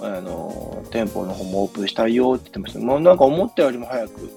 [0.00, 2.78] あの、店舗の方もオープンしたいよって言ってました。
[2.80, 4.30] もうなんか思ったよりも早く、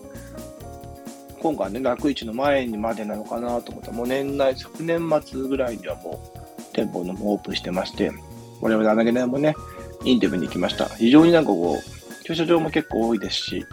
[1.47, 8.11] 今回ね、楽市の前にまでなのかなと思ったら、もう年内、昨年末ぐらいにはもう店舗の方オープンしてまして、
[8.59, 9.55] 我々穴毛でもね、
[10.03, 10.89] インタビューに行きました。
[10.95, 13.65] 非常になんかこう、駐車場も結構多いですし、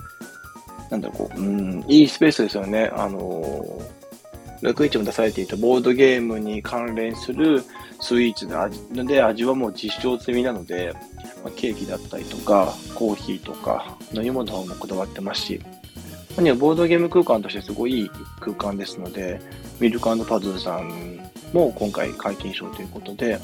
[0.88, 2.92] なんだろう、こう、うん、いいスペースですよね。
[2.94, 7.64] あのー、楽市も出されていたボードゲームに関連する
[8.00, 10.94] スイーツで味で味はもう実証済みなので、
[11.42, 15.60] まあケーキだったりとか、コーヒーとか、飲み物の方もこだわってますし、
[16.36, 18.10] 何はボードゲーム空間としてすごいいい
[18.40, 19.40] 空間ですので、
[19.78, 21.20] ミルクパズルさん
[21.52, 23.38] も今回解禁賞ということで、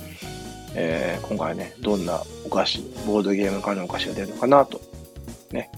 [0.74, 4.80] えー今回ね、どんなお菓子、ボードゲーム関連のお菓子が出るのかなと、
[5.52, 5.70] ね、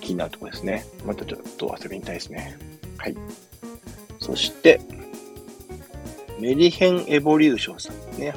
[0.00, 0.86] 気になるところですね。
[1.04, 2.56] またちょっと遊びにたいですね。
[2.96, 3.16] はい。
[4.18, 4.80] そして、
[6.38, 8.34] メリヘンエボリューションさんですね。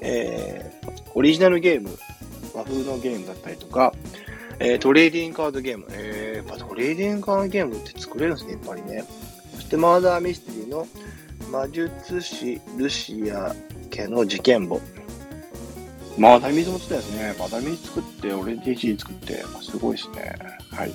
[0.00, 1.90] えー、オリジナルゲーム、
[2.54, 3.92] 和風のゲームだったりとか、
[4.58, 5.86] えートレーディングカードゲーム。
[5.90, 9.04] えー、やっぱトレーディングカードゲームって作れるんですね、やっぱりね。
[9.54, 10.86] そして、マーダーミステリーの
[11.50, 13.54] 魔術師ルシア
[13.90, 14.80] 家の事件簿。
[16.18, 17.34] まあ、ダミーズも作ったですね。
[17.38, 20.34] まあ、ダミーズ作って、オレンジ G 作って、まあすごいですね。
[20.70, 20.92] はい。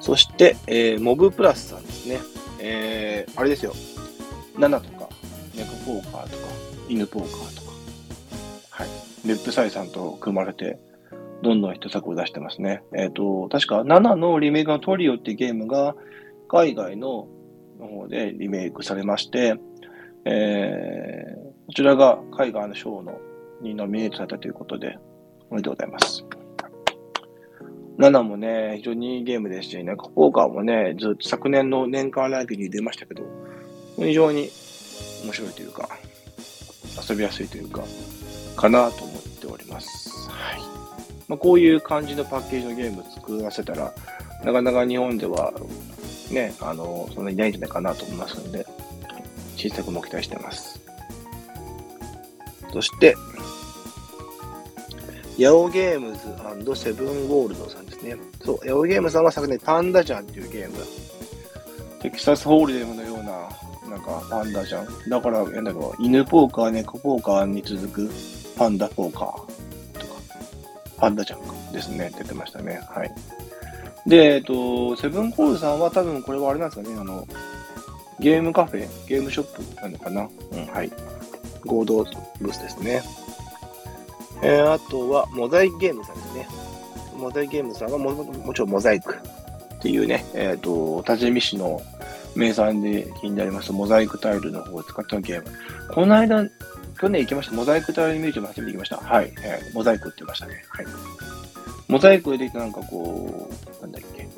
[0.00, 2.20] そして、えー、モブプラスさんですね。
[2.58, 3.72] えー、あれですよ。
[4.58, 5.08] ナナとか、
[5.54, 6.48] 猫ポーカーとか、
[6.88, 7.72] 犬ポーカーとか。
[8.70, 8.88] はい。
[9.26, 10.78] レップサイさんと組まれて、
[11.42, 12.82] どんどん一作を出してますね。
[12.94, 15.96] えっ、と、確か、ナナのリメイクのトリオっていうゲームが、
[16.48, 17.28] 海外の
[17.78, 19.56] 方でリメイクされまして、
[20.24, 23.18] えー、こちらが海外の賞の
[23.60, 24.98] にノミネートされたということで、
[25.50, 26.24] おめでとうございます。
[27.98, 33.22] 7もね、非常にいいゲームですし、なんかポーカーもね、ずっと昨年の年間ランキングに出ましたけど、
[33.96, 34.50] 非常に
[35.24, 35.88] 面白いというか、
[37.08, 37.82] 遊びやすいというか、
[38.56, 40.28] かなと思っております。
[40.30, 40.71] はい。
[41.32, 43.90] まあ、こういう感じのパッケージのゲーム作らせたら、
[44.44, 45.50] なかなか日本では
[46.30, 48.66] ね、あの、そんなにないんじゃないかなと思いますので、
[49.56, 50.78] 新作も期待してます。
[52.70, 53.16] そして、
[55.38, 58.14] ヤオゲームズセブンゴールドさんですね。
[58.44, 60.84] そう、ヤオゲームズさんは昨年パンダジャンっていうゲーム、
[62.02, 63.48] テキサスホールデムのような、
[63.88, 65.08] なんかパンダジャン。
[65.08, 68.10] だから、なんだろう、犬ポーカー、猫ポーカーに続く
[68.58, 69.51] パンダポーカー、
[71.02, 72.80] パンダジャンかですね、出てましたね。
[72.88, 73.12] はい。
[74.06, 77.26] で、えっと、セブンコールさんは多分これはあれなんですかね、あの、
[78.20, 80.92] ゲームカフェ、ゲームショップなのかなうん、はい。
[81.66, 82.04] 合同
[82.40, 83.02] ブースですね。
[84.44, 86.48] えー、あとは、モザイクゲームさんですね。
[87.16, 89.16] モザイクゲームさんはも、もちろんモザイク
[89.74, 91.82] っていうね、えっ、と、多治見市の
[92.36, 95.50] 名産で気になりますモザイクタイルの方を使ったゲーム。
[95.92, 96.48] この間、
[97.02, 97.56] 去年行きました。
[97.56, 98.96] モザイクタイルミュージアム初めて行きました。
[98.98, 99.32] はい。
[99.42, 100.64] えーモザイクって言いましたね。
[100.68, 100.86] はい。
[101.88, 103.50] モザイクでできたなんかこ
[103.80, 104.28] う、なんだっけ。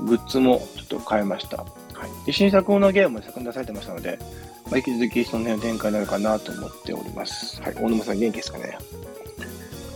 [0.00, 1.58] グッズもちょっと変えました。
[1.58, 1.64] は
[2.24, 2.26] い。
[2.26, 4.18] で、新作のゲームも昨年出されてましたので、
[4.64, 7.62] まあ、引き続きその辺の展開になるかなと思っております。
[7.62, 7.74] はい。
[7.76, 8.76] 大沼さん元気ですかね。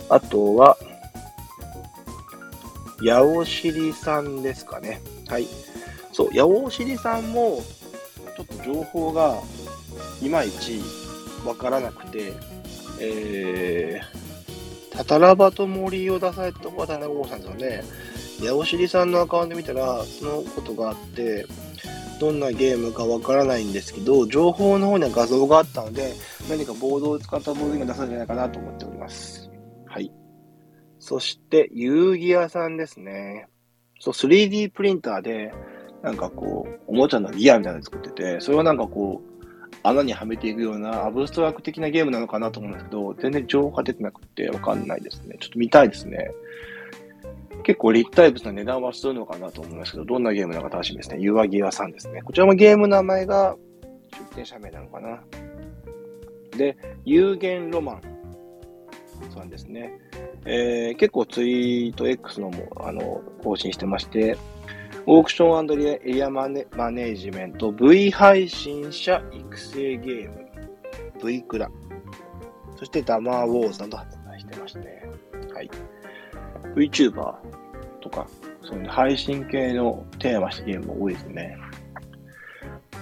[0.07, 0.77] あとは、
[3.03, 5.01] 八尾しりさんですかね。
[5.27, 5.47] はい。
[6.13, 7.61] そう、八尾しりさんも、
[8.37, 9.37] ちょっと情報が
[10.21, 10.81] いまいち
[11.45, 12.33] わからなくて、
[12.99, 17.83] えー、タタラバと森を出された渡辺郷さんですよね。
[18.39, 21.45] 八尾しりさんのアカウント見たら、そのことがあって、
[22.19, 26.13] どんなゲームかわからないんですけど、情報の方には画像があったので、
[26.49, 29.49] 何かボードを使ったボードが出されるんじゃないかなと思っております。
[29.85, 30.11] はい。
[30.99, 33.47] そして、遊戯屋さんですね。
[33.99, 35.53] そう、3D プリンターで、
[36.01, 39.36] なんかこう、おもちゃのギアみたいなの作ってて、それをなんかこう、
[39.87, 45.37] 穴にはめていくようなアブストラクト的なゲームなのかなと思うんですけど、全然情報が出てなくてわかんないですね。
[45.39, 46.31] ちょっと見たいですね。
[47.63, 51.19] 結構立体物の値段はするのかなと思いますけど、どんなゲームなのか楽しみですね。
[51.19, 52.21] ユアギアさんですね。
[52.21, 53.55] こちらもゲームの名前が
[54.11, 55.21] 出店者名なのかな。
[56.57, 58.01] で、有限ロマン
[59.33, 59.99] さんですね。
[60.45, 64.37] えー結構ツイート X のもあの更新してまして、
[65.09, 70.49] オークションエリアマネマネージメント、V 配信者育成ゲーム、
[71.23, 71.71] V クラ、
[72.77, 75.03] そしてダマーウォーズなど発売してましてね。
[75.53, 75.71] はい。
[76.75, 77.35] VTuber
[78.01, 78.27] とか、
[78.61, 81.57] そういう配信系のテーマしたゲームも多いですね。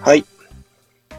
[0.02, 0.20] はい。
[0.20, 0.24] い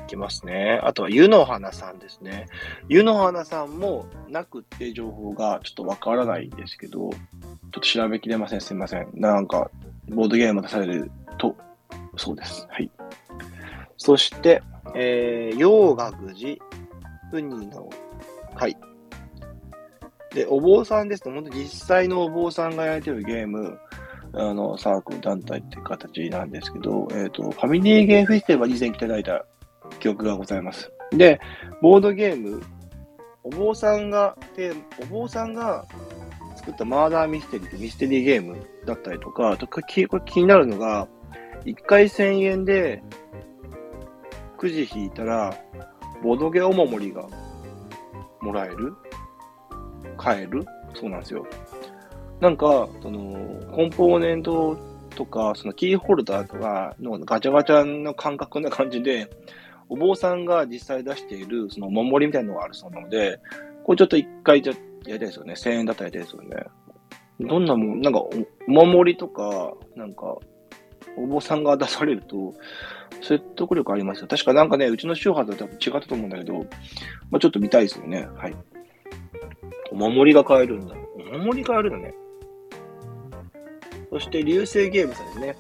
[0.07, 0.79] きますね。
[0.85, 2.47] あとは、湯の花さんですね。
[2.89, 8.61] 湯の花さんもなくって情報がちょっとわからないんですけど、ちょっと調べきれません。
[8.61, 9.09] すいません。
[9.15, 9.69] なんか、
[10.09, 11.57] ボードゲーム出されると、
[12.17, 12.67] そうです。
[12.71, 12.91] はい。
[13.97, 14.63] そして、
[14.95, 16.57] えー、洋楽寺、
[17.33, 17.89] ウニの、
[18.55, 18.77] はい。
[20.35, 23.79] で、お坊さんですと、本当に実際のお坊さんがやってるゲーム、
[24.33, 29.45] あの、サークル団体っていう形なんですけど、えっ、と、ファミリーゲームフェスティバル以前来ていただいた
[29.99, 30.93] 記憶がございます。
[31.11, 31.41] で、
[31.81, 32.63] ボードゲーム、
[33.43, 34.37] お坊さんが、
[35.03, 35.87] お坊さんが
[36.57, 38.57] 作ったマーダーミステリーってミステリーゲーム
[38.87, 41.09] だったりとか、とこれ気これ気になるのが、
[41.65, 43.03] 1回1000円で
[44.57, 45.55] くじ引いたら、
[46.23, 47.29] ボドゲお守りが
[48.41, 48.95] もらえる？
[50.17, 50.65] 買える？
[50.95, 51.47] そうなんですよ。
[52.41, 54.79] なんか、その、コンポーネント
[55.15, 59.31] とか、そのキーホルダーとかのガチャガチャの感覚な感じで、
[59.89, 63.41] お坊さんが実際出している、そのお守りみたいなのがあるそうなので、
[63.85, 65.55] これちょっと一回じゃやりたいですよね。
[65.55, 66.65] 1000円だったらやりたいですよね。
[67.41, 68.31] どんなもん、なんかお、
[68.67, 70.37] 守りとか、なんか、
[71.17, 72.55] お坊さんが出されると、
[73.23, 74.27] 説得力ありますよ。
[74.29, 76.55] 確かなんかね、うちの宗派とは多分違ったと思うんだけど、
[77.31, 78.29] まあ、ちょっと見たいですよね。
[78.37, 78.55] はい。
[79.91, 80.95] お守りが買えるんだ。
[81.35, 82.15] お守り買えるのね。
[84.11, 85.57] そして、流星ゲームさんですね。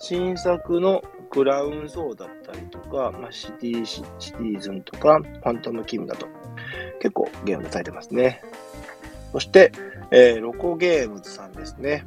[0.00, 6.26] 新作のクラウンソーだったりとか、まあ、シティシティズンとか、ファントムキムだと、
[7.00, 8.42] 結構ゲームされてますね。
[9.32, 9.72] そして、
[10.10, 12.06] えー、ロコゲームズさんですね。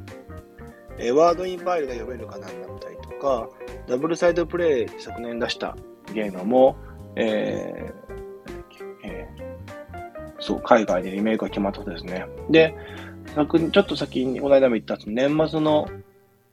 [0.98, 3.48] えー、ワードインファイルが読めるかなんだったりとか、
[3.86, 5.76] ダブルサイドプレイ昨年出した
[6.12, 6.76] ゲームも、
[7.16, 12.26] えーえー、そう、海外でリメイクが決まったことですね。
[12.50, 12.74] で、
[13.34, 15.88] 昨ちょっと先に、この間も言った年末の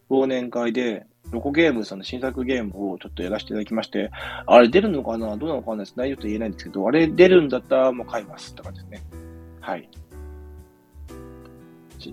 [0.09, 4.09] 忘年会で、ロコゲームさんの新作ゲームをちょっとやらせていただきまして、
[4.47, 9.03] あれ出るのかなどうなのかな内容と言えないんですけど、あれ出るんだったらもう買いますって感じですね。
[9.59, 9.87] はい。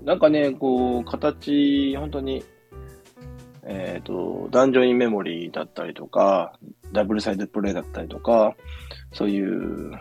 [0.05, 2.45] なんかね、こう、形、本当に、
[3.63, 6.59] えっ、ー、と、ダンジョンインメモリーだったりとか、
[6.93, 8.55] ダブルサイドプレイだったりとか、
[9.13, 9.93] そういう、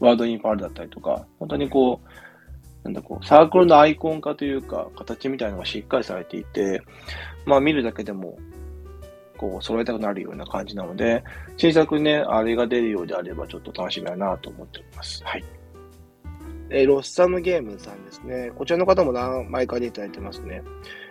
[0.00, 2.08] ワードインファールだったりとか、本当にこう、
[2.84, 6.82] なんだこう、サークルのアイコン化というか、形みたいなのがしっかりされていて、
[7.46, 8.38] まあ見るだけでも、
[9.36, 11.22] こう、揃えたくなるような感じなので、
[11.56, 15.22] 新作ね、あれが出るようであればちょっと楽しみだなと思っております。
[15.24, 15.57] はい。
[16.70, 18.52] えー、ロッサムゲームさんですね。
[18.54, 20.62] こちらの方も何枚かでいただいてますね。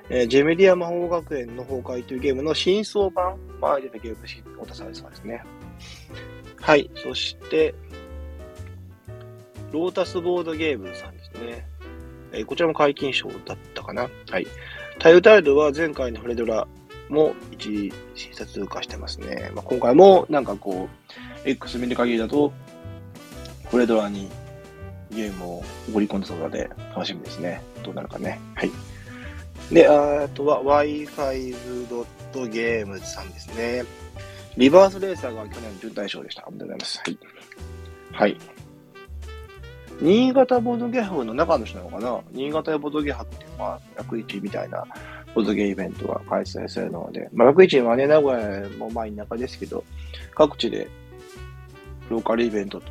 [0.09, 5.43] えー、ジェメディア魔法学園の崩壊というゲームの新装版、まあ、出たゲームし、お出されそうですね。
[6.61, 6.89] はい。
[6.95, 7.73] そして、
[9.71, 11.67] ロータスボードゲームさんですね。
[12.31, 14.09] えー、こちらも解禁賞だったかな。
[14.29, 14.47] はい。
[14.99, 16.67] タイルタイルは前回のフレドラ
[17.09, 19.51] も一審査通過してますね。
[19.55, 20.87] まあ、今回もなんかこ
[21.45, 22.53] う、X 見る限りだと、
[23.69, 24.29] フレドラに
[25.11, 27.61] ゲームを盛り込んだそうなので、楽しみですね。
[27.83, 28.39] どうなるかね。
[28.55, 28.71] はい。
[29.71, 31.55] で、あとは Wi-Fi
[32.49, 33.83] ゲームズさんですね。
[34.57, 36.43] リバースレーサーが去年準大賞でした。
[36.43, 37.01] ありがとうございます。
[37.03, 37.17] はい。
[38.11, 38.37] はい。
[39.99, 42.19] 新潟ボードゲハブの中の人なのかな？
[42.31, 44.83] 新潟ボードゲハブっていうのは、楽市みたいな
[45.33, 49.83] ボードゲームイベントが開催されるので、まあ、楽市はね、名古屋もまあ田舎ですけど、
[50.35, 50.87] 各地で
[52.09, 52.85] ローカルイベントと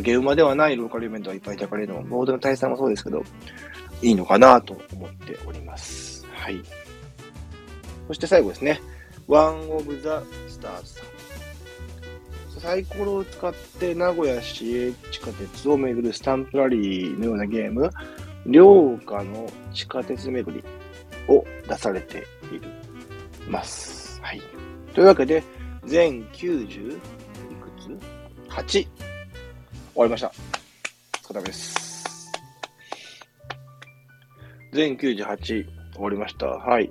[0.00, 3.22] ゲームではないローカルイベントがいっぱい開かれるのも、ボードの対戦もそうですけど、
[4.00, 6.26] いいのかなと思っております。
[6.32, 6.60] はい。
[8.08, 8.80] そして最後ですね。
[9.28, 11.12] ワンオブザスターズさん。
[12.62, 17.90] サイコロを使って名古屋市営地下鉄を巡るスタンプラリーのようなゲーム、
[18.46, 20.64] 両下の地下鉄巡り
[21.26, 24.20] を出されています。
[24.22, 24.42] はい。
[24.94, 25.42] というわけで、
[25.84, 29.11] 全90いくつ ?8
[29.94, 30.28] 終わりました。
[30.28, 32.32] お疲れ様です。
[34.72, 35.66] 全98終
[35.98, 36.46] わりました。
[36.46, 36.90] はい。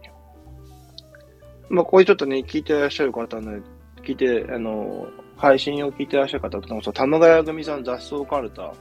[1.70, 3.60] まあ、こういうちょっとね、聞いてらっしゃる方の、
[4.04, 8.72] 聞いて、あの、配信を聞いてらっしゃる方とも、そう、玉川組さん雑草カルタ、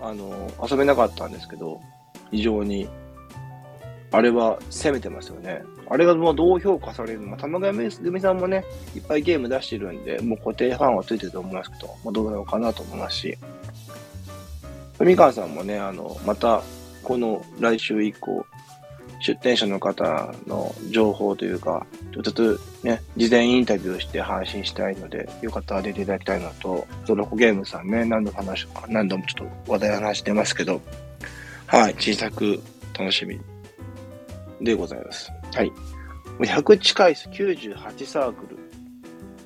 [0.00, 1.80] あの、遊べなかったんですけど、
[2.30, 2.88] 非常に、
[4.12, 5.62] あれは攻めてますよね。
[5.90, 8.64] あれがもうどう評価されるのか、玉川組さんもね、
[8.94, 13.38] いっぱいゲーム出してるんで、もう固定ファンはついてると思いますけど、まあ、どうなのかなと思いますし、
[15.00, 16.62] みかんさんもね、あの、また、
[17.02, 18.44] この来週以降、
[19.20, 30.80] 出店者の方の情報というか、ちょっとね、事前インタビューして配信したいので、よかったら出ていただきたいのと、ゾロコゲームさんね、何度も話、何度もちょっと話題話してますけど、
[31.66, 32.60] はい、小さく
[32.98, 33.40] 楽しみ。
[34.60, 35.30] でございます。
[35.54, 35.72] はい。
[36.38, 37.28] 100近いです。
[37.30, 38.58] 98サークル。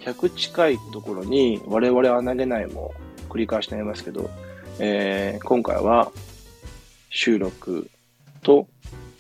[0.01, 2.93] 100近いところに我々は投げないも
[3.29, 4.31] 繰り返しになりますけど、
[4.79, 6.11] えー、今回は
[7.11, 7.89] 収録
[8.43, 8.67] と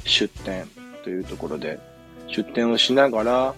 [0.04, 0.66] 出店
[1.04, 1.78] というところで、
[2.28, 3.54] 出店をしながら、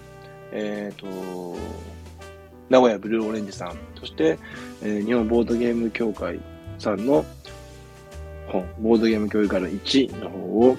[0.51, 1.57] えっ、ー、と、
[2.69, 4.37] 名古屋ブルーオレンジさん、そして、
[4.81, 6.39] えー、日本ボードゲーム協会
[6.77, 7.25] さんの
[8.47, 10.77] 本、ボードゲーム協会の1の方を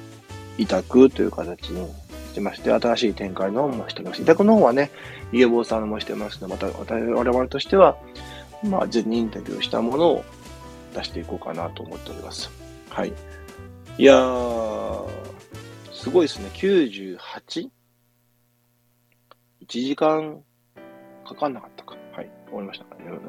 [0.59, 1.87] 委託という形に
[2.31, 4.23] してまして、新しい展開の方もしてます。
[4.23, 4.91] 委託の方はね、
[5.33, 7.97] 家坊さんもしてますので、また我々としては、
[8.63, 10.25] まあ、事前にインタビューしたものを
[10.95, 12.51] 出していこうかなと思っております。
[12.89, 13.13] はい。
[13.99, 15.09] いやー、
[15.93, 16.51] すごいですね。
[16.55, 17.71] 98?1
[19.67, 20.43] 時間
[21.27, 21.97] かかんなかったか。
[22.13, 22.31] はい。
[22.47, 22.85] 終わりました、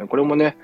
[0.07, 0.57] これもね、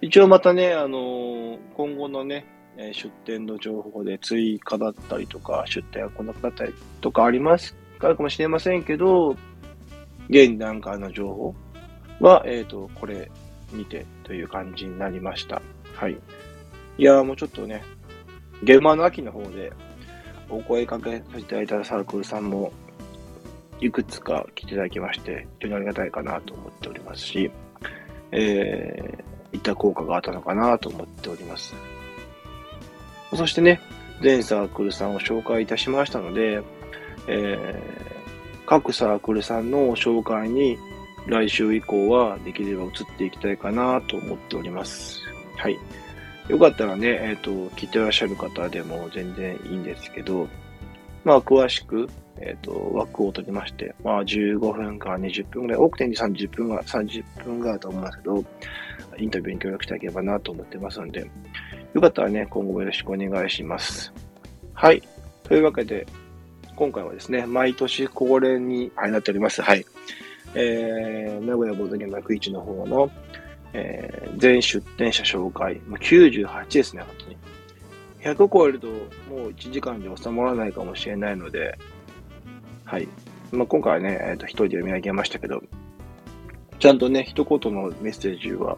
[0.00, 2.46] 一応またね、あのー、今後のね、
[2.76, 9.36] 出店の情報で追加だったりとか、出店が来なくなったりとかありますかもしれませんけど、
[10.28, 11.54] 現段階の情報
[12.20, 13.30] は、えっ、ー、と、これ
[13.72, 15.60] にてという感じになりました。
[15.94, 16.16] はい。
[16.96, 17.82] いやーもうちょっとね、
[18.62, 19.72] 現場の秋の方で、
[20.48, 22.72] お声かけさせていただいたサークルさんも、
[23.80, 27.50] いくつか来ていただきまして、非常にありがたいかなと思っておりますし、
[28.30, 31.74] えー、いった効果があったのかなと思っております。
[33.36, 33.80] そしてね、
[34.22, 36.62] 全サークルさんを紹介いたしましたので、
[37.26, 38.14] えー
[38.66, 40.78] 各サークルさんの紹介に
[41.26, 45.20] 来週以降はできれば移っていきたいかなと思っております。
[45.56, 45.78] はい。
[46.48, 50.48] よかったらね、えっ、と、聞いてらっしゃる方でも全然いいんですけど、
[51.24, 52.08] まあ、詳しく、
[52.38, 58.44] えっ、と、枠を取りまして、まあ、15分から20分ぐらい、多くて30分が、30分ぐらいだと思いますけど、
[59.18, 61.30] インタビューに協力していただければなと思ってますので、
[61.94, 64.12] よかったらね、今後もよろしくお願いします。
[64.72, 65.00] はい。
[65.44, 66.06] というわけで、
[66.74, 69.62] 今回はですね、毎年恒例に、なっております。
[69.62, 69.86] はい。
[70.56, 73.08] えー、名古屋ボードゲーム楽市の方の、
[73.72, 75.80] えー、全出店者紹介。
[75.86, 77.36] ま、98ですね、本当に。
[78.36, 81.78] 100超えると、もう1時間で収まらないかもしれないので、
[82.84, 83.06] はい。
[83.52, 85.62] まあ、今回はね、えっ、と、一人で読み上げましたけど、
[86.80, 88.76] ちゃんとね、一言のメッセージは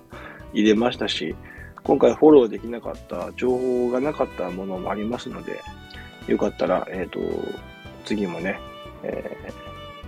[0.52, 1.34] 入れましたし、
[1.87, 5.61] 今回フォローできなかった、情報がなかったものもありますので、
[6.26, 7.20] よかったら、えっ、と、
[8.05, 8.59] 次もね、
[9.05, 9.66] えー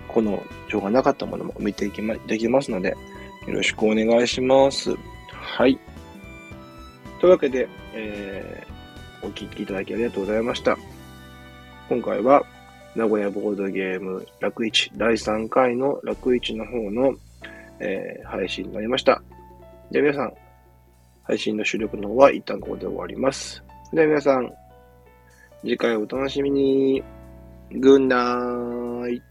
[0.09, 2.89] この情報がなかったものも見ていきま、できますので、
[3.47, 4.95] よろしくお願いします。
[5.31, 5.79] はい。
[7.21, 10.77] というわけで、えー、お聞きいただきありがとうございました。
[11.87, 12.43] 今回は、
[12.95, 17.13] 名古屋ボードゲーム楽市第3回の楽市の方の、
[17.79, 19.21] えー配信になりました。
[19.91, 20.33] では皆さん、
[21.29, 23.63] 配信の収録の方は一旦ここで終わります。
[23.93, 24.51] では皆さん、
[25.61, 27.03] 次回お楽しみに。
[27.71, 29.21] グンナー